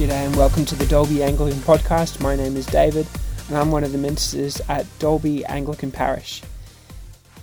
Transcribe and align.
G'day 0.00 0.24
and 0.24 0.34
welcome 0.34 0.64
to 0.64 0.74
the 0.74 0.86
Dalby 0.86 1.22
Anglican 1.22 1.58
Podcast. 1.58 2.22
My 2.22 2.34
name 2.34 2.56
is 2.56 2.64
David 2.64 3.06
and 3.48 3.58
I'm 3.58 3.70
one 3.70 3.84
of 3.84 3.92
the 3.92 3.98
ministers 3.98 4.58
at 4.66 4.86
Dalby 4.98 5.44
Anglican 5.44 5.92
Parish. 5.92 6.40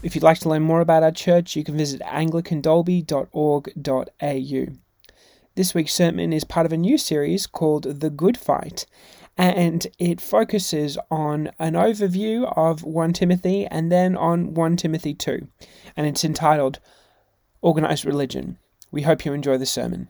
If 0.02 0.16
you'd 0.16 0.24
like 0.24 0.40
to 0.40 0.50
learn 0.50 0.64
more 0.64 0.82
about 0.82 1.04
our 1.04 1.12
church, 1.12 1.56
you 1.56 1.64
can 1.64 1.78
visit 1.78 2.02
anglicandalby.org.au. 2.02 4.66
This 5.54 5.76
week's 5.76 5.94
sermon 5.94 6.34
is 6.34 6.44
part 6.44 6.66
of 6.66 6.74
a 6.74 6.78
new 6.78 6.98
series 6.98 7.46
called 7.46 8.00
The 8.00 8.10
Good 8.10 8.38
Fight, 8.38 8.88
and 9.38 9.86
it 10.00 10.20
focuses 10.20 10.98
on 11.12 11.52
an 11.60 11.74
overview 11.74 12.52
of 12.58 12.84
1 12.84 13.14
Timothy 13.14 13.68
and 13.68 13.92
then 13.92 14.18
on 14.18 14.56
1 14.56 14.78
Timothy 14.78 15.14
2, 15.14 15.48
and 15.96 16.08
it's 16.08 16.26
entitled 16.26 16.80
Organized 17.62 18.04
Religion. 18.04 18.58
We 18.90 19.04
hope 19.04 19.26
you 19.26 19.34
enjoy 19.34 19.60
the 19.60 19.68
sermon. 19.68 20.08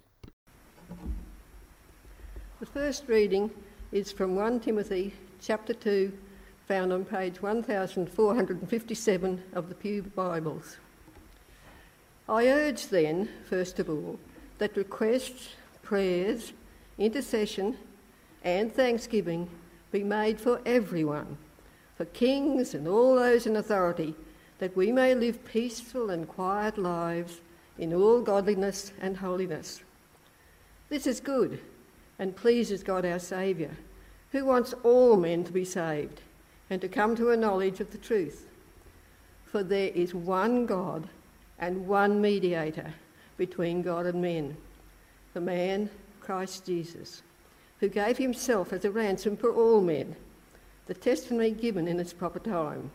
First 2.78 3.08
reading 3.08 3.50
is 3.92 4.12
from 4.12 4.36
1 4.36 4.60
Timothy 4.60 5.12
chapter 5.42 5.74
2, 5.74 6.14
found 6.68 6.94
on 6.94 7.06
page 7.06 7.42
1457 7.42 9.44
of 9.54 9.68
the 9.68 9.74
Pew 9.74 10.04
Bibles. 10.04 10.78
I 12.30 12.48
urge 12.48 12.90
then, 12.90 13.30
first 13.50 13.80
of 13.80 13.90
all, 13.90 14.20
that 14.60 14.78
requests, 14.78 15.56
prayers, 15.82 16.54
intercession, 17.00 17.78
and 18.44 18.72
thanksgiving 18.72 19.50
be 19.92 20.04
made 20.04 20.40
for 20.40 20.62
everyone, 20.64 21.40
for 21.96 22.06
kings 22.06 22.76
and 22.76 22.88
all 22.88 23.16
those 23.16 23.48
in 23.48 23.56
authority, 23.56 24.14
that 24.60 24.78
we 24.78 24.92
may 24.92 25.16
live 25.16 25.44
peaceful 25.46 26.12
and 26.12 26.28
quiet 26.28 26.78
lives 26.78 27.42
in 27.80 27.92
all 27.92 28.22
godliness 28.22 28.92
and 29.02 29.18
holiness. 29.18 29.82
This 30.90 31.08
is 31.08 31.20
good 31.20 31.60
and 32.20 32.36
pleases 32.36 32.84
God 32.84 33.06
our 33.06 33.20
Saviour, 33.20 33.72
who 34.32 34.46
wants 34.46 34.74
all 34.84 35.18
men 35.18 35.44
to 35.44 35.52
be 35.52 35.66
saved 35.66 36.22
and 36.70 36.82
to 36.82 36.88
come 36.88 37.16
to 37.16 37.32
a 37.32 37.38
knowledge 37.38 37.80
of 37.80 37.92
the 37.92 37.98
truth. 37.98 38.48
For 39.46 39.64
there 39.64 39.90
is 39.90 40.14
one 40.14 40.66
God 40.66 41.08
and 41.60 41.88
one 41.88 42.22
mediator 42.22 42.94
between 43.38 43.82
God 43.82 44.06
and 44.06 44.22
men, 44.22 44.58
the 45.34 45.42
man 45.42 45.90
Christ 46.20 46.66
Jesus, 46.66 47.22
who 47.80 47.88
gave 47.88 48.18
himself 48.18 48.74
as 48.74 48.84
a 48.84 48.92
ransom 48.92 49.38
for 49.38 49.54
all 49.54 49.82
men, 49.82 50.16
the 50.88 50.94
testimony 50.94 51.52
given 51.52 51.88
in 51.88 52.00
its 52.00 52.14
proper 52.14 52.40
time. 52.40 52.92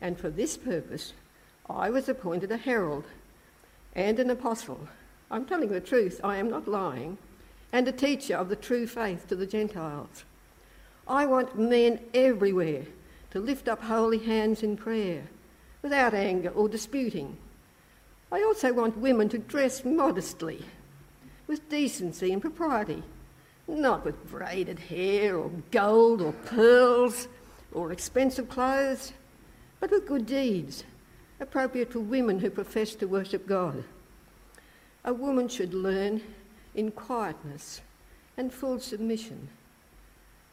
And 0.00 0.18
for 0.18 0.28
this 0.28 0.56
purpose 0.56 1.12
I 1.68 1.90
was 1.90 2.08
appointed 2.08 2.52
a 2.52 2.56
herald 2.56 3.04
and 3.94 4.18
an 4.18 4.30
apostle. 4.30 4.88
I'm 5.30 5.46
telling 5.46 5.68
the 5.68 5.80
truth, 5.80 6.20
I 6.22 6.36
am 6.36 6.50
not 6.50 6.68
lying 6.68 7.18
and 7.76 7.86
a 7.86 7.92
teacher 7.92 8.34
of 8.34 8.48
the 8.48 8.56
true 8.56 8.86
faith 8.86 9.28
to 9.28 9.36
the 9.36 9.46
Gentiles. 9.46 10.24
I 11.06 11.26
want 11.26 11.58
men 11.58 12.00
everywhere 12.14 12.86
to 13.32 13.38
lift 13.38 13.68
up 13.68 13.82
holy 13.82 14.16
hands 14.16 14.62
in 14.62 14.78
prayer 14.78 15.24
without 15.82 16.14
anger 16.14 16.48
or 16.48 16.70
disputing. 16.70 17.36
I 18.32 18.42
also 18.42 18.72
want 18.72 18.96
women 18.96 19.28
to 19.28 19.36
dress 19.36 19.84
modestly, 19.84 20.64
with 21.46 21.68
decency 21.68 22.32
and 22.32 22.40
propriety, 22.40 23.02
not 23.68 24.06
with 24.06 24.26
braided 24.30 24.78
hair 24.78 25.36
or 25.36 25.50
gold 25.70 26.22
or 26.22 26.32
pearls 26.32 27.28
or 27.72 27.92
expensive 27.92 28.48
clothes, 28.48 29.12
but 29.80 29.90
with 29.90 30.08
good 30.08 30.24
deeds, 30.24 30.84
appropriate 31.40 31.92
for 31.92 32.00
women 32.00 32.38
who 32.38 32.48
profess 32.48 32.94
to 32.94 33.06
worship 33.06 33.46
God. 33.46 33.84
A 35.04 35.12
woman 35.12 35.46
should 35.46 35.74
learn 35.74 36.22
in 36.76 36.92
quietness 36.92 37.80
and 38.36 38.52
full 38.52 38.78
submission. 38.78 39.48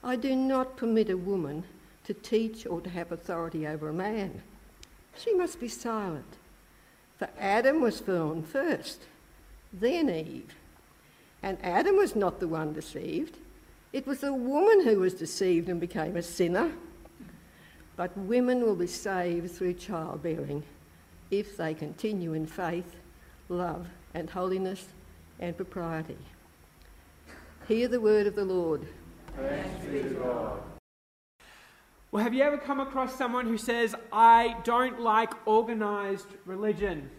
I 0.03 0.15
do 0.15 0.35
not 0.35 0.77
permit 0.77 1.09
a 1.09 1.17
woman 1.17 1.65
to 2.05 2.13
teach 2.13 2.65
or 2.65 2.81
to 2.81 2.89
have 2.89 3.11
authority 3.11 3.67
over 3.67 3.89
a 3.89 3.93
man. 3.93 4.41
She 5.17 5.33
must 5.35 5.59
be 5.59 5.67
silent. 5.67 6.37
For 7.19 7.29
Adam 7.37 7.81
was 7.81 7.99
formed 7.99 8.47
first, 8.47 9.01
then 9.71 10.09
Eve. 10.09 10.55
And 11.43 11.57
Adam 11.61 11.97
was 11.97 12.15
not 12.15 12.39
the 12.39 12.47
one 12.47 12.73
deceived, 12.73 13.37
it 13.91 14.07
was 14.07 14.21
the 14.21 14.33
woman 14.33 14.83
who 14.83 14.99
was 14.99 15.13
deceived 15.13 15.69
and 15.69 15.79
became 15.79 16.17
a 16.17 16.23
sinner. 16.23 16.71
But 17.95 18.17
women 18.17 18.61
will 18.61 18.75
be 18.75 18.87
saved 18.87 19.51
through 19.51 19.75
childbearing 19.75 20.63
if 21.29 21.57
they 21.57 21.75
continue 21.75 22.33
in 22.33 22.47
faith, 22.47 22.95
love, 23.49 23.87
and 24.15 24.31
holiness 24.31 24.87
and 25.43 25.57
propriety. 25.57 26.17
Hear 27.67 27.89
the 27.89 27.99
word 27.99 28.27
of 28.27 28.35
the 28.35 28.45
Lord. 28.45 28.87
Thanks 29.35 29.85
be 29.85 30.01
to 30.01 30.09
God. 30.11 30.61
Well, 32.11 32.23
have 32.23 32.33
you 32.33 32.43
ever 32.43 32.57
come 32.57 32.79
across 32.79 33.17
someone 33.17 33.45
who 33.45 33.57
says, 33.57 33.93
I 34.11 34.55
don't 34.63 35.01
like 35.01 35.33
organized 35.45 36.27
religion? 36.45 37.09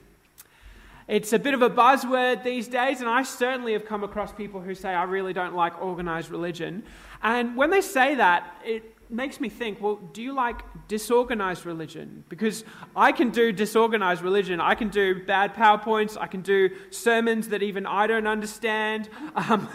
It's 1.06 1.34
a 1.34 1.38
bit 1.38 1.52
of 1.52 1.60
a 1.60 1.68
buzzword 1.68 2.44
these 2.44 2.66
days, 2.66 3.00
and 3.00 3.10
I 3.10 3.24
certainly 3.24 3.74
have 3.74 3.84
come 3.84 4.02
across 4.02 4.32
people 4.32 4.62
who 4.62 4.74
say, 4.74 4.88
I 4.88 5.02
really 5.02 5.34
don't 5.34 5.54
like 5.54 5.78
organized 5.82 6.30
religion. 6.30 6.82
And 7.22 7.56
when 7.58 7.68
they 7.68 7.82
say 7.82 8.14
that, 8.14 8.58
it 8.64 8.96
makes 9.14 9.40
me 9.40 9.48
think, 9.48 9.80
well, 9.80 9.96
do 10.12 10.22
you 10.22 10.32
like 10.32 10.62
disorganized 10.88 11.64
religion? 11.64 12.24
Because 12.28 12.64
I 12.96 13.12
can 13.12 13.30
do 13.30 13.52
disorganized 13.52 14.22
religion. 14.22 14.60
I 14.60 14.74
can 14.74 14.88
do 14.88 15.24
bad 15.24 15.54
PowerPoints. 15.54 16.16
I 16.20 16.26
can 16.26 16.42
do 16.42 16.70
sermons 16.90 17.48
that 17.48 17.62
even 17.62 17.86
I 17.86 18.06
don't 18.06 18.26
understand. 18.26 19.08
Um, 19.36 19.68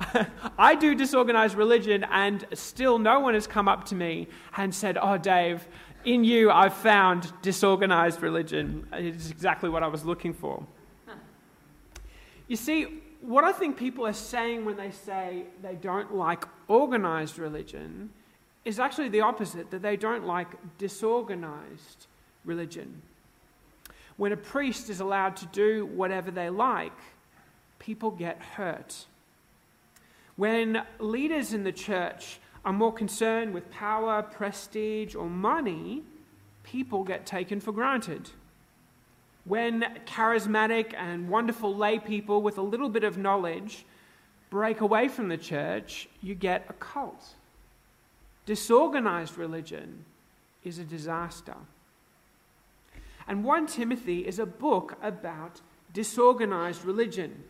I 0.58 0.74
do 0.74 0.94
disorganized 0.94 1.56
religion, 1.56 2.04
and 2.10 2.46
still 2.52 2.98
no 2.98 3.20
one 3.20 3.34
has 3.34 3.46
come 3.46 3.68
up 3.68 3.84
to 3.86 3.94
me 3.94 4.28
and 4.56 4.74
said, 4.74 4.98
Oh, 5.00 5.16
Dave, 5.16 5.66
in 6.04 6.24
you 6.24 6.50
I've 6.50 6.74
found 6.74 7.32
disorganized 7.42 8.20
religion. 8.22 8.86
It's 8.92 9.30
exactly 9.30 9.70
what 9.70 9.82
I 9.82 9.86
was 9.86 10.04
looking 10.04 10.34
for. 10.34 10.66
You 12.48 12.56
see, 12.56 13.02
what 13.22 13.44
I 13.44 13.52
think 13.52 13.76
people 13.76 14.04
are 14.06 14.12
saying 14.12 14.64
when 14.64 14.76
they 14.76 14.90
say 14.90 15.44
they 15.62 15.76
don't 15.76 16.14
like 16.14 16.44
organized 16.68 17.38
religion 17.38 18.10
is 18.64 18.78
actually 18.78 19.08
the 19.08 19.20
opposite, 19.20 19.70
that 19.70 19.82
they 19.82 19.96
don't 19.96 20.26
like 20.26 20.48
disorganized 20.78 22.06
religion. 22.44 23.02
When 24.16 24.32
a 24.32 24.36
priest 24.36 24.90
is 24.90 25.00
allowed 25.00 25.36
to 25.36 25.46
do 25.46 25.86
whatever 25.86 26.30
they 26.30 26.50
like, 26.50 26.96
people 27.78 28.10
get 28.10 28.40
hurt. 28.40 29.06
When 30.36 30.82
leaders 30.98 31.52
in 31.52 31.64
the 31.64 31.72
church 31.72 32.38
are 32.64 32.72
more 32.72 32.92
concerned 32.92 33.52
with 33.52 33.70
power, 33.70 34.22
prestige, 34.22 35.14
or 35.14 35.28
money, 35.28 36.04
people 36.62 37.02
get 37.02 37.26
taken 37.26 37.60
for 37.60 37.72
granted. 37.72 38.30
When 39.44 39.82
charismatic 40.06 40.94
and 40.94 41.28
wonderful 41.28 41.74
lay 41.74 41.98
people 41.98 42.42
with 42.42 42.58
a 42.58 42.62
little 42.62 42.88
bit 42.88 43.02
of 43.02 43.18
knowledge 43.18 43.84
break 44.50 44.82
away 44.82 45.08
from 45.08 45.28
the 45.28 45.36
church, 45.36 46.08
you 46.20 46.34
get 46.34 46.66
a 46.68 46.74
cult. 46.74 47.34
Disorganized 48.46 49.38
religion 49.38 50.04
is 50.64 50.78
a 50.78 50.84
disaster. 50.84 51.56
And 53.28 53.44
1 53.44 53.66
Timothy 53.68 54.26
is 54.26 54.38
a 54.38 54.46
book 54.46 54.98
about 55.02 55.60
disorganized 55.92 56.84
religion. 56.84 57.44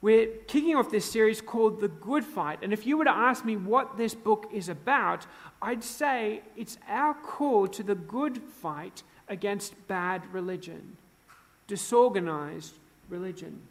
We're 0.00 0.28
kicking 0.46 0.76
off 0.76 0.90
this 0.90 1.10
series 1.10 1.40
called 1.40 1.80
The 1.80 1.88
Good 1.88 2.24
Fight. 2.24 2.60
And 2.62 2.72
if 2.72 2.86
you 2.86 2.96
were 2.98 3.04
to 3.04 3.10
ask 3.10 3.44
me 3.44 3.56
what 3.56 3.96
this 3.96 4.14
book 4.14 4.48
is 4.52 4.68
about, 4.68 5.26
I'd 5.60 5.82
say 5.82 6.42
it's 6.56 6.78
our 6.88 7.14
call 7.14 7.66
to 7.68 7.82
the 7.82 7.94
good 7.94 8.38
fight 8.38 9.02
against 9.26 9.88
bad 9.88 10.22
religion, 10.32 10.96
disorganized 11.66 12.74
religion 13.08 13.62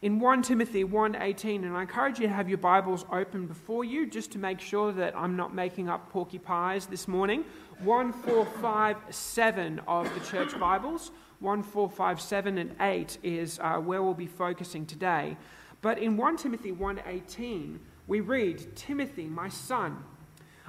in 0.00 0.20
1 0.20 0.42
Timothy 0.42 0.84
1:18 0.84 1.64
and 1.64 1.76
I 1.76 1.82
encourage 1.82 2.20
you 2.20 2.28
to 2.28 2.32
have 2.32 2.48
your 2.48 2.58
Bibles 2.58 3.04
open 3.10 3.46
before 3.46 3.84
you 3.84 4.06
just 4.06 4.30
to 4.32 4.38
make 4.38 4.60
sure 4.60 4.92
that 4.92 5.16
I'm 5.16 5.34
not 5.34 5.52
making 5.52 5.88
up 5.88 6.08
porky 6.10 6.38
pies 6.38 6.86
this 6.86 7.08
morning. 7.08 7.44
1457 7.82 9.80
of 9.88 10.12
the 10.14 10.20
church 10.20 10.58
Bibles. 10.58 11.10
1457 11.40 12.58
and 12.58 12.74
8 12.80 13.18
is 13.22 13.58
uh, 13.60 13.78
where 13.78 14.02
we'll 14.02 14.14
be 14.14 14.26
focusing 14.26 14.86
today. 14.86 15.36
But 15.80 15.98
in 15.98 16.16
1 16.16 16.36
Timothy 16.36 16.70
1:18 16.72 17.80
we 18.06 18.20
read 18.20 18.76
Timothy 18.76 19.26
my 19.26 19.48
son 19.48 20.04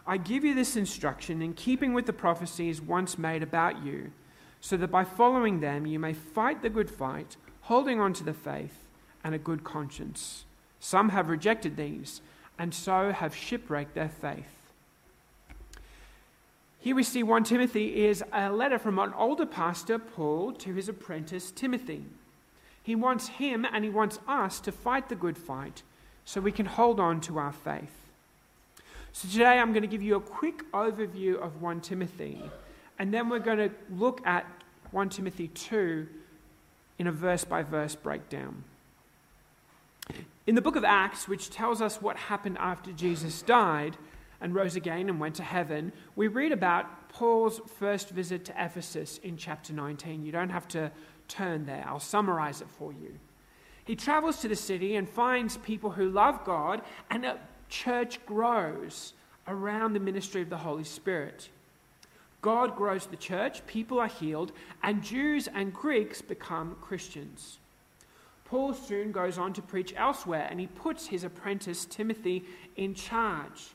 I 0.07 0.17
give 0.17 0.43
you 0.43 0.55
this 0.55 0.75
instruction 0.75 1.43
in 1.43 1.53
keeping 1.53 1.93
with 1.93 2.07
the 2.07 2.13
prophecies 2.13 2.81
once 2.81 3.19
made 3.19 3.43
about 3.43 3.83
you 3.83 4.11
so 4.59 4.75
that 4.77 4.89
by 4.89 5.03
following 5.03 5.59
them 5.59 5.85
you 5.85 5.99
may 5.99 6.13
fight 6.13 6.63
the 6.63 6.69
good 6.69 6.89
fight 6.89 7.37
holding 7.61 7.99
on 7.99 8.13
to 8.13 8.23
the 8.23 8.33
faith 8.33 8.88
and 9.23 9.35
a 9.35 9.39
good 9.39 9.63
conscience. 9.63 10.45
Some 10.79 11.09
have 11.09 11.29
rejected 11.29 11.75
these, 11.75 12.21
and 12.57 12.73
so 12.73 13.11
have 13.11 13.35
shipwrecked 13.35 13.95
their 13.95 14.09
faith. 14.09 14.59
Here 16.81 16.95
we 16.95 17.03
see 17.03 17.23
1 17.23 17.43
Timothy 17.43 18.05
is 18.05 18.23
a 18.31 18.49
letter 18.49 18.79
from 18.79 18.99
an 18.99 19.13
older 19.13 19.45
pastor, 19.45 19.99
Paul, 19.99 20.53
to 20.53 20.73
his 20.73 20.87
apprentice, 20.87 21.51
Timothy. 21.51 22.05
He 22.81 22.95
wants 22.95 23.27
him 23.27 23.65
and 23.69 23.83
he 23.83 23.89
wants 23.89 24.19
us 24.27 24.61
to 24.61 24.71
fight 24.71 25.09
the 25.09 25.15
good 25.15 25.37
fight 25.37 25.83
so 26.23 26.39
we 26.39 26.53
can 26.53 26.65
hold 26.65 26.99
on 26.99 27.19
to 27.21 27.37
our 27.37 27.51
faith. 27.51 27.91
So 29.11 29.27
today 29.27 29.59
I'm 29.59 29.73
going 29.73 29.81
to 29.81 29.87
give 29.87 30.01
you 30.01 30.15
a 30.15 30.21
quick 30.21 30.71
overview 30.71 31.35
of 31.35 31.61
1 31.61 31.81
Timothy, 31.81 32.41
and 32.97 33.13
then 33.13 33.27
we're 33.27 33.39
going 33.39 33.57
to 33.57 33.71
look 33.91 34.25
at 34.25 34.45
1 34.91 35.09
Timothy 35.09 35.49
2 35.49 36.07
in 36.97 37.07
a 37.07 37.11
verse 37.11 37.43
by 37.43 37.63
verse 37.63 37.95
breakdown. 37.95 38.63
In 40.49 40.55
the 40.55 40.63
book 40.63 40.75
of 40.75 40.83
Acts, 40.83 41.27
which 41.27 41.51
tells 41.51 41.79
us 41.79 42.01
what 42.01 42.17
happened 42.17 42.57
after 42.57 42.91
Jesus 42.91 43.43
died 43.43 43.95
and 44.41 44.55
rose 44.55 44.75
again 44.75 45.07
and 45.07 45.19
went 45.19 45.35
to 45.35 45.43
heaven, 45.43 45.93
we 46.15 46.27
read 46.27 46.51
about 46.51 47.07
Paul's 47.09 47.61
first 47.77 48.09
visit 48.09 48.45
to 48.45 48.53
Ephesus 48.57 49.19
in 49.19 49.37
chapter 49.37 49.73
19. 49.73 50.25
You 50.25 50.31
don't 50.31 50.49
have 50.49 50.67
to 50.69 50.91
turn 51.27 51.67
there, 51.67 51.85
I'll 51.87 51.99
summarize 51.99 52.61
it 52.61 52.67
for 52.67 52.91
you. 52.91 53.19
He 53.85 53.95
travels 53.95 54.41
to 54.41 54.47
the 54.47 54.55
city 54.55 54.95
and 54.95 55.07
finds 55.07 55.57
people 55.57 55.91
who 55.91 56.09
love 56.09 56.43
God, 56.43 56.81
and 57.11 57.25
a 57.25 57.37
church 57.69 58.25
grows 58.25 59.13
around 59.47 59.93
the 59.93 59.99
ministry 59.99 60.41
of 60.41 60.49
the 60.49 60.57
Holy 60.57 60.83
Spirit. 60.83 61.47
God 62.41 62.75
grows 62.75 63.05
the 63.05 63.17
church, 63.17 63.63
people 63.67 63.99
are 63.99 64.07
healed, 64.07 64.51
and 64.81 65.03
Jews 65.03 65.47
and 65.47 65.71
Greeks 65.71 66.23
become 66.23 66.75
Christians. 66.81 67.58
Paul 68.49 68.73
soon 68.73 69.11
goes 69.11 69.37
on 69.37 69.53
to 69.53 69.61
preach 69.61 69.93
elsewhere, 69.95 70.47
and 70.49 70.59
he 70.59 70.65
puts 70.65 71.05
his 71.05 71.23
apprentice 71.23 71.85
Timothy 71.85 72.43
in 72.75 72.95
charge. 72.95 73.67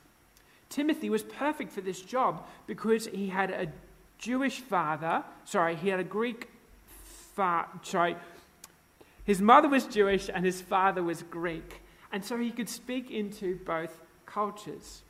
Timothy 0.69 1.09
was 1.09 1.23
perfect 1.23 1.71
for 1.71 1.81
this 1.81 2.01
job 2.01 2.45
because 2.67 3.07
he 3.07 3.29
had 3.29 3.51
a 3.51 3.69
Jewish 4.19 4.59
father, 4.59 5.23
sorry, 5.45 5.77
he 5.77 5.91
had 5.91 6.01
a 6.01 6.05
Greek 6.05 6.49
father, 7.37 7.69
sorry, 7.83 8.17
his 9.23 9.41
mother 9.41 9.69
was 9.69 9.87
Jewish 9.87 10.29
and 10.33 10.45
his 10.45 10.61
father 10.61 11.05
was 11.05 11.23
Greek, 11.23 11.81
and 12.11 12.25
so 12.25 12.37
he 12.37 12.51
could 12.51 12.69
speak 12.69 13.13
into 13.13 13.61
both 13.65 14.03
cultures. 14.27 15.03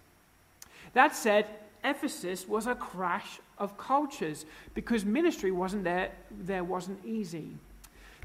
That 0.92 1.16
said, 1.16 1.46
Ephesus 1.82 2.46
was 2.46 2.66
a 2.66 2.74
crash 2.74 3.40
of 3.56 3.78
cultures 3.78 4.44
because 4.74 5.06
ministry 5.06 5.50
wasn't 5.50 5.84
there, 5.84 6.12
there 6.30 6.64
wasn't 6.64 7.02
easy. 7.02 7.56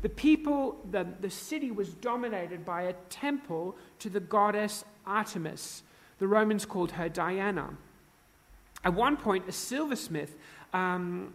The 0.01 0.09
people, 0.09 0.79
the, 0.89 1.05
the 1.19 1.29
city 1.29 1.71
was 1.71 1.89
dominated 1.89 2.65
by 2.65 2.83
a 2.83 2.93
temple 3.09 3.75
to 3.99 4.09
the 4.09 4.19
goddess 4.19 4.85
Artemis. 5.05 5.83
The 6.19 6.27
Romans 6.27 6.65
called 6.65 6.91
her 6.91 7.09
Diana. 7.09 7.69
At 8.83 8.93
one 8.93 9.17
point, 9.17 9.47
a 9.49 9.51
silversmith 9.51 10.37
um, 10.73 11.33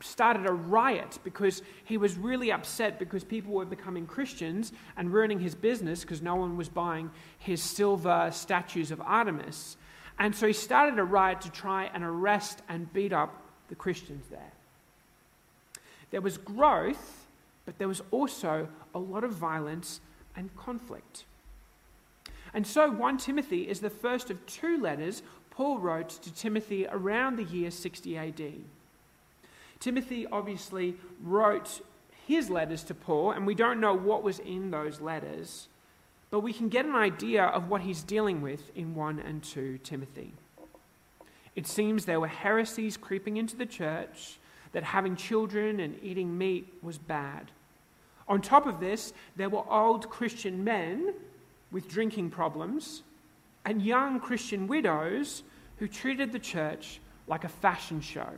started 0.00 0.46
a 0.46 0.52
riot 0.52 1.18
because 1.24 1.62
he 1.84 1.96
was 1.96 2.16
really 2.16 2.52
upset 2.52 2.98
because 2.98 3.24
people 3.24 3.52
were 3.52 3.64
becoming 3.64 4.06
Christians 4.06 4.72
and 4.96 5.12
ruining 5.12 5.40
his 5.40 5.54
business 5.54 6.02
because 6.02 6.22
no 6.22 6.36
one 6.36 6.56
was 6.56 6.68
buying 6.68 7.10
his 7.38 7.62
silver 7.62 8.30
statues 8.32 8.90
of 8.90 9.00
Artemis. 9.00 9.76
And 10.18 10.34
so 10.34 10.46
he 10.46 10.52
started 10.52 10.98
a 10.98 11.04
riot 11.04 11.40
to 11.42 11.50
try 11.50 11.90
and 11.94 12.04
arrest 12.04 12.62
and 12.68 12.92
beat 12.92 13.12
up 13.12 13.42
the 13.68 13.74
Christians 13.74 14.24
there. 14.30 14.52
There 16.10 16.20
was 16.20 16.38
growth, 16.38 17.17
but 17.68 17.76
there 17.76 17.86
was 17.86 18.00
also 18.10 18.66
a 18.94 18.98
lot 18.98 19.24
of 19.24 19.30
violence 19.30 20.00
and 20.34 20.56
conflict. 20.56 21.26
And 22.54 22.66
so 22.66 22.90
1 22.90 23.18
Timothy 23.18 23.68
is 23.68 23.80
the 23.80 23.90
first 23.90 24.30
of 24.30 24.46
two 24.46 24.80
letters 24.80 25.22
Paul 25.50 25.78
wrote 25.78 26.08
to 26.08 26.32
Timothy 26.32 26.86
around 26.86 27.36
the 27.36 27.44
year 27.44 27.70
60 27.70 28.16
AD. 28.16 28.52
Timothy 29.80 30.26
obviously 30.32 30.96
wrote 31.22 31.82
his 32.26 32.48
letters 32.48 32.82
to 32.84 32.94
Paul, 32.94 33.32
and 33.32 33.46
we 33.46 33.54
don't 33.54 33.80
know 33.80 33.92
what 33.92 34.22
was 34.22 34.38
in 34.38 34.70
those 34.70 35.02
letters, 35.02 35.68
but 36.30 36.40
we 36.40 36.54
can 36.54 36.70
get 36.70 36.86
an 36.86 36.96
idea 36.96 37.44
of 37.44 37.68
what 37.68 37.82
he's 37.82 38.02
dealing 38.02 38.40
with 38.40 38.74
in 38.74 38.94
1 38.94 39.18
and 39.18 39.42
2 39.42 39.80
Timothy. 39.84 40.32
It 41.54 41.66
seems 41.66 42.06
there 42.06 42.18
were 42.18 42.28
heresies 42.28 42.96
creeping 42.96 43.36
into 43.36 43.56
the 43.56 43.66
church, 43.66 44.38
that 44.72 44.84
having 44.84 45.16
children 45.16 45.80
and 45.80 45.98
eating 46.02 46.36
meat 46.38 46.72
was 46.82 46.96
bad. 46.96 47.50
On 48.28 48.40
top 48.40 48.66
of 48.66 48.80
this, 48.80 49.12
there 49.36 49.48
were 49.48 49.64
old 49.70 50.10
Christian 50.10 50.62
men 50.62 51.14
with 51.70 51.88
drinking 51.88 52.30
problems 52.30 53.02
and 53.64 53.82
young 53.82 54.20
Christian 54.20 54.66
widows 54.66 55.42
who 55.78 55.88
treated 55.88 56.32
the 56.32 56.38
church 56.38 57.00
like 57.26 57.44
a 57.44 57.48
fashion 57.48 58.00
show. 58.00 58.30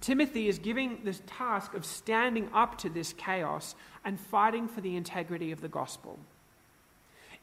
Timothy 0.00 0.48
is 0.48 0.58
giving 0.58 1.00
the 1.04 1.12
task 1.12 1.74
of 1.74 1.84
standing 1.84 2.48
up 2.54 2.78
to 2.78 2.88
this 2.88 3.12
chaos 3.12 3.74
and 4.04 4.18
fighting 4.18 4.66
for 4.66 4.80
the 4.80 4.96
integrity 4.96 5.52
of 5.52 5.60
the 5.60 5.68
gospel. 5.68 6.18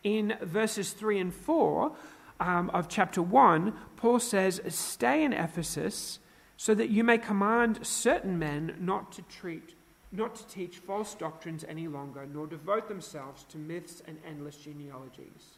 In 0.03 0.35
verses 0.41 0.91
3 0.93 1.19
and 1.19 1.33
4 1.33 1.91
um, 2.39 2.69
of 2.71 2.87
chapter 2.87 3.21
1, 3.21 3.73
Paul 3.95 4.19
says, 4.19 4.61
Stay 4.69 5.23
in 5.23 5.33
Ephesus 5.33 6.19
so 6.55 6.73
that 6.73 6.89
you 6.89 7.03
may 7.03 7.19
command 7.19 7.85
certain 7.85 8.39
men 8.39 8.75
not 8.79 9.11
to 9.11 9.21
treat 9.23 9.75
not 10.11 10.35
to 10.35 10.47
teach 10.47 10.77
false 10.77 11.13
doctrines 11.13 11.65
any 11.67 11.87
longer, 11.87 12.25
nor 12.31 12.47
devote 12.47 12.87
themselves 12.87 13.43
to 13.49 13.57
myths 13.57 14.01
and 14.07 14.17
endless 14.27 14.55
genealogies. 14.55 15.57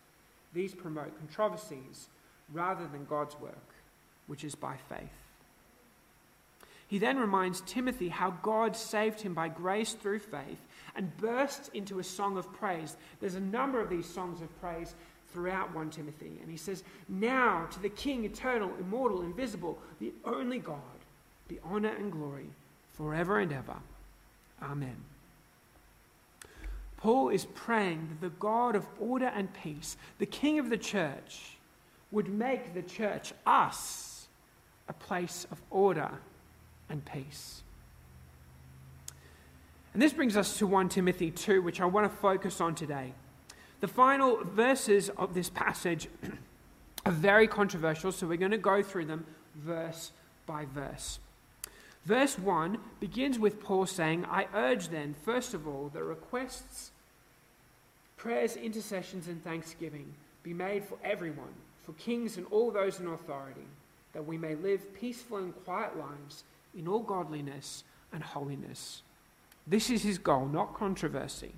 These 0.54 0.74
promote 0.74 1.18
controversies 1.18 2.10
rather 2.52 2.88
than 2.88 3.06
God's 3.06 3.40
work, 3.40 3.76
which 4.28 4.44
is 4.44 4.56
by 4.56 4.76
faith. 4.90 5.10
He 6.88 6.98
then 6.98 7.20
reminds 7.20 7.62
Timothy 7.62 8.10
how 8.10 8.32
God 8.42 8.76
saved 8.76 9.22
him 9.22 9.36
by 9.36 9.48
grace 9.48 9.94
through 9.94 10.20
faith 10.20 10.60
and 10.96 11.16
bursts 11.18 11.70
into 11.76 12.00
a 12.00 12.04
song 12.04 12.36
of 12.36 12.52
praise. 12.52 12.98
There's 13.20 13.36
a 13.36 13.40
number 13.40 13.80
of 13.80 13.92
these 13.92 14.08
songs 14.08 14.42
of 14.42 14.60
praise 14.60 14.96
throughout 15.32 15.76
1 15.76 15.92
Timothy. 15.92 16.40
And 16.42 16.50
he 16.50 16.58
says, 16.58 16.84
Now 17.08 17.68
to 17.72 17.80
the 17.80 17.90
King, 17.90 18.26
eternal, 18.26 18.72
immortal, 18.80 19.22
invisible, 19.22 19.78
the 20.00 20.12
only 20.26 20.58
God, 20.58 20.80
be 21.48 21.60
honor 21.64 21.94
and 21.96 22.12
glory 22.12 22.48
forever 22.94 23.40
and 23.40 23.54
ever. 23.54 23.76
Amen. 24.62 24.98
Paul 26.98 27.30
is 27.30 27.46
praying 27.46 28.10
that 28.10 28.22
the 28.22 28.36
God 28.38 28.76
of 28.76 28.86
order 29.00 29.28
and 29.28 29.54
peace, 29.54 29.96
the 30.18 30.26
King 30.26 30.60
of 30.60 30.70
the 30.70 30.78
church, 30.78 31.58
would 32.12 32.28
make 32.28 32.74
the 32.74 32.82
church, 32.82 33.34
us, 33.46 34.28
a 34.88 34.94
place 34.94 35.48
of 35.52 35.62
order 35.70 36.10
and 36.90 37.06
peace. 37.06 37.62
And 39.94 40.02
this 40.02 40.14
brings 40.14 40.36
us 40.36 40.58
to 40.58 40.68
1 40.68 40.90
Timothy 40.90 41.32
2, 41.32 41.62
which 41.62 41.80
I 41.80 41.86
want 41.86 42.12
to 42.12 42.18
focus 42.18 42.60
on 42.60 42.76
today. 42.76 43.14
The 43.80 43.88
final 43.88 44.44
verses 44.44 45.10
of 45.10 45.34
this 45.34 45.50
passage 45.50 46.10
are 47.06 47.12
very 47.12 47.48
controversial, 47.48 48.12
so 48.12 48.28
we're 48.28 48.38
going 48.38 48.52
to 48.52 48.58
go 48.58 48.84
through 48.84 49.06
them 49.06 49.26
verse 49.56 50.12
by 50.46 50.66
verse. 50.66 51.20
Verse 52.06 52.40
1 52.40 52.78
begins 53.00 53.38
with 53.38 53.62
Paul 53.62 53.86
saying, 53.86 54.26
I 54.26 54.48
urge 54.54 54.90
then, 54.90 55.16
first 55.24 55.54
of 55.54 55.68
all, 55.68 55.90
that 55.94 56.04
requests, 56.04 56.92
prayers, 58.18 58.56
intercessions, 58.56 59.28
and 59.28 59.44
thanksgiving 59.44 60.14
be 60.44 60.54
made 60.54 60.86
for 60.86 60.98
everyone, 61.04 61.54
for 61.84 61.94
kings 61.94 62.38
and 62.38 62.46
all 62.52 62.72
those 62.72 63.00
in 63.00 63.08
authority, 63.08 63.68
that 64.14 64.26
we 64.26 64.38
may 64.38 64.56
live 64.56 64.94
peaceful 64.94 65.38
and 65.38 65.54
quiet 65.66 65.98
lives 65.98 66.44
in 66.78 66.88
all 66.88 67.00
godliness 67.00 67.84
and 68.14 68.24
holiness. 68.24 69.02
This 69.68 69.90
is 69.90 70.02
his 70.02 70.18
goal, 70.18 70.48
not 70.48 70.74
controversy. 70.74 71.54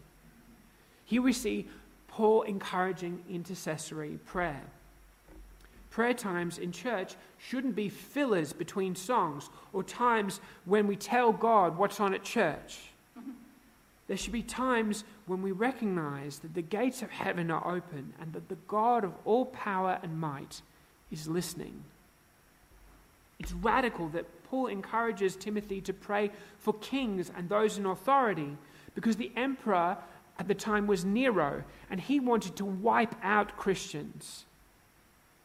Here 1.06 1.22
we 1.22 1.34
see 1.34 1.68
Paul 2.08 2.42
encouraging 2.42 3.24
intercessory 3.30 4.20
prayer. 4.26 4.64
Prayer 5.92 6.14
times 6.14 6.58
in 6.58 6.72
church 6.72 7.16
shouldn't 7.38 7.76
be 7.76 7.90
fillers 7.90 8.54
between 8.54 8.96
songs 8.96 9.50
or 9.74 9.84
times 9.84 10.40
when 10.64 10.88
we 10.88 10.96
tell 10.96 11.34
God 11.34 11.78
what's 11.78 12.00
on 12.00 12.14
at 12.14 12.24
church. 12.24 12.80
There 14.08 14.18
should 14.18 14.34
be 14.34 14.42
times 14.42 15.04
when 15.26 15.42
we 15.42 15.52
recognize 15.52 16.40
that 16.40 16.54
the 16.54 16.62
gates 16.62 17.02
of 17.02 17.12
heaven 17.12 17.52
are 17.52 17.66
open 17.66 18.14
and 18.20 18.34
that 18.34 18.50
the 18.50 18.58
God 18.68 19.04
of 19.04 19.14
all 19.26 19.46
power 19.46 20.00
and 20.02 20.20
might 20.20 20.62
is 21.12 21.28
listening. 21.28 21.84
It's 23.40 23.54
radical 23.54 24.08
that 24.10 24.44
Paul 24.44 24.68
encourages 24.68 25.36
Timothy 25.36 25.82
to 25.82 25.94
pray 25.94 26.32
for 26.58 26.74
kings 26.76 27.32
and 27.36 27.50
those 27.50 27.78
in 27.78 27.86
authority 27.86 28.58
because 28.96 29.18
the 29.18 29.32
emperor 29.36 29.98
at 30.40 30.48
the 30.48 30.56
time 30.56 30.88
was 30.88 31.04
Nero 31.04 31.64
and 31.90 32.00
he 32.00 32.20
wanted 32.20 32.56
to 32.58 32.66
wipe 32.66 33.16
out 33.24 33.58
Christians. 33.58 34.46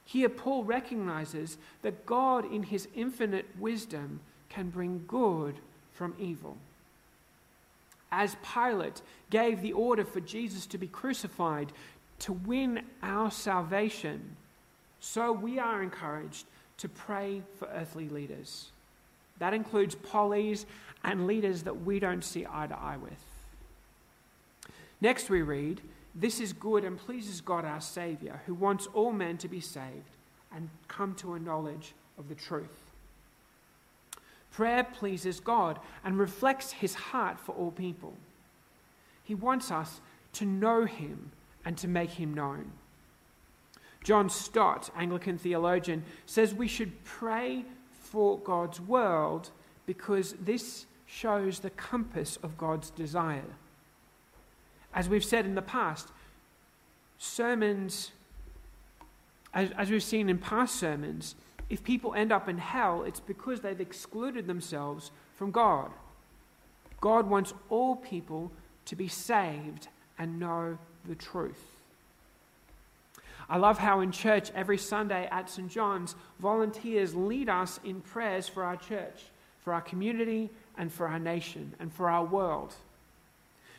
Here, 0.07 0.29
Paul 0.29 0.65
recognizes 0.65 1.59
that 1.83 2.07
God, 2.07 2.51
in 2.51 2.63
his 2.63 2.89
infinite 2.95 3.47
wisdom, 3.59 4.21
can 4.49 4.71
bring 4.71 5.05
good 5.07 5.57
from 5.93 6.15
evil. 6.19 6.57
As 8.13 8.37
Pilate 8.55 9.03
gave 9.31 9.61
the 9.61 9.73
order 9.73 10.05
for 10.05 10.21
Jesus 10.21 10.65
to 10.67 10.79
be 10.79 10.87
crucified 10.87 11.73
to 12.21 12.33
win 12.33 12.83
our 13.03 13.31
salvation, 13.33 14.37
so 15.01 15.33
we 15.33 15.59
are 15.59 15.83
encouraged 15.83 16.47
to 16.79 16.89
pray 16.89 17.43
for 17.59 17.69
earthly 17.69 18.09
leaders. 18.09 18.69
That 19.39 19.55
includes 19.55 19.97
pollies 19.97 20.67
and 21.03 21.27
leaders 21.27 21.65
that 21.65 21.85
we 21.85 21.99
don't 21.99 22.25
see 22.25 22.47
eye 22.49 22.69
to 22.69 22.79
eye 22.79 22.97
with. 22.97 23.13
Next, 25.01 25.29
we 25.29 25.43
read, 25.43 25.81
This 26.19 26.41
is 26.41 26.55
good 26.55 26.83
and 26.83 26.99
pleases 26.99 27.43
God 27.43 27.67
our 27.67 27.81
Saviour, 27.81 28.41
who 28.47 28.55
wants 28.55 28.89
all 28.95 29.13
men 29.13 29.37
to 29.39 29.49
be 29.49 29.61
saved 29.61 30.17
and 30.55 30.71
come 30.89 31.15
to 31.17 31.35
a 31.35 31.39
knowledge 31.39 31.93
of 32.19 32.31
the 32.31 32.35
truth. 32.35 32.91
Prayer 34.51 34.83
pleases 34.83 35.41
God 35.41 35.79
and 36.03 36.19
reflects 36.19 36.73
his 36.73 36.95
heart 36.95 37.39
for 37.39 37.55
all 37.55 37.71
people. 37.71 38.15
He 39.25 39.35
wants 39.35 39.71
us 39.71 40.01
to 40.35 40.47
know 40.47 40.87
him 40.87 41.33
and 41.67 41.77
to 41.77 41.89
make 41.89 42.11
him 42.11 42.33
known. 42.33 42.71
John 44.03 44.31
Stott, 44.31 44.89
Anglican 44.97 45.37
theologian, 45.37 46.05
says 46.25 46.55
we 46.55 46.69
should 46.69 47.05
pray 47.05 47.67
for 48.01 48.39
God's 48.39 48.81
world 48.81 49.51
because 49.85 50.35
this 50.41 50.87
shows 51.05 51.59
the 51.59 51.71
compass 51.71 52.39
of 52.43 52.57
God's 52.57 52.89
desire. 52.91 53.45
As 54.97 55.11
we've 55.11 55.25
said 55.25 55.45
in 55.45 55.55
the 55.55 55.63
past, 55.63 56.09
sermons, 57.19 58.13
as, 59.53 59.71
as 59.77 59.91
we've 59.91 60.03
seen 60.03 60.31
in 60.31 60.39
past 60.39 60.77
sermons, 60.77 61.35
if 61.69 61.85
people 61.85 62.15
end 62.15 62.33
up 62.33 62.49
in 62.49 62.57
hell, 62.57 63.03
it's 63.03 63.21
because 63.21 63.61
they've 63.61 63.81
excluded 63.81 64.47
themselves 64.47 65.11
from 65.35 65.51
God. 65.51 65.91
God 67.03 67.29
wants 67.29 67.53
all 67.69 67.95
people 67.95 68.51
to 68.87 68.97
be 68.97 69.07
saved 69.07 69.89
and 70.19 70.41
know 70.41 70.79
the 71.07 71.15
truth. 71.15 71.63
I 73.51 73.59
love 73.59 73.79
how 73.79 74.01
in 74.01 74.13
church 74.13 74.51
every 74.55 74.79
Sunday 74.79 75.29
at 75.31 75.51
St. 75.51 75.71
John's, 75.71 76.17
volunteers 76.41 77.15
lead 77.15 77.51
us 77.51 77.79
in 77.85 78.01
prayers 78.01 78.49
for 78.49 78.65
our 78.65 78.77
church, 78.77 79.25
for 79.61 79.75
our 79.75 79.83
community, 79.83 80.49
and 80.79 80.91
for 80.91 81.07
our 81.07 81.19
nation, 81.19 81.75
and 81.79 81.93
for 81.93 82.09
our 82.09 82.25
world. 82.25 82.75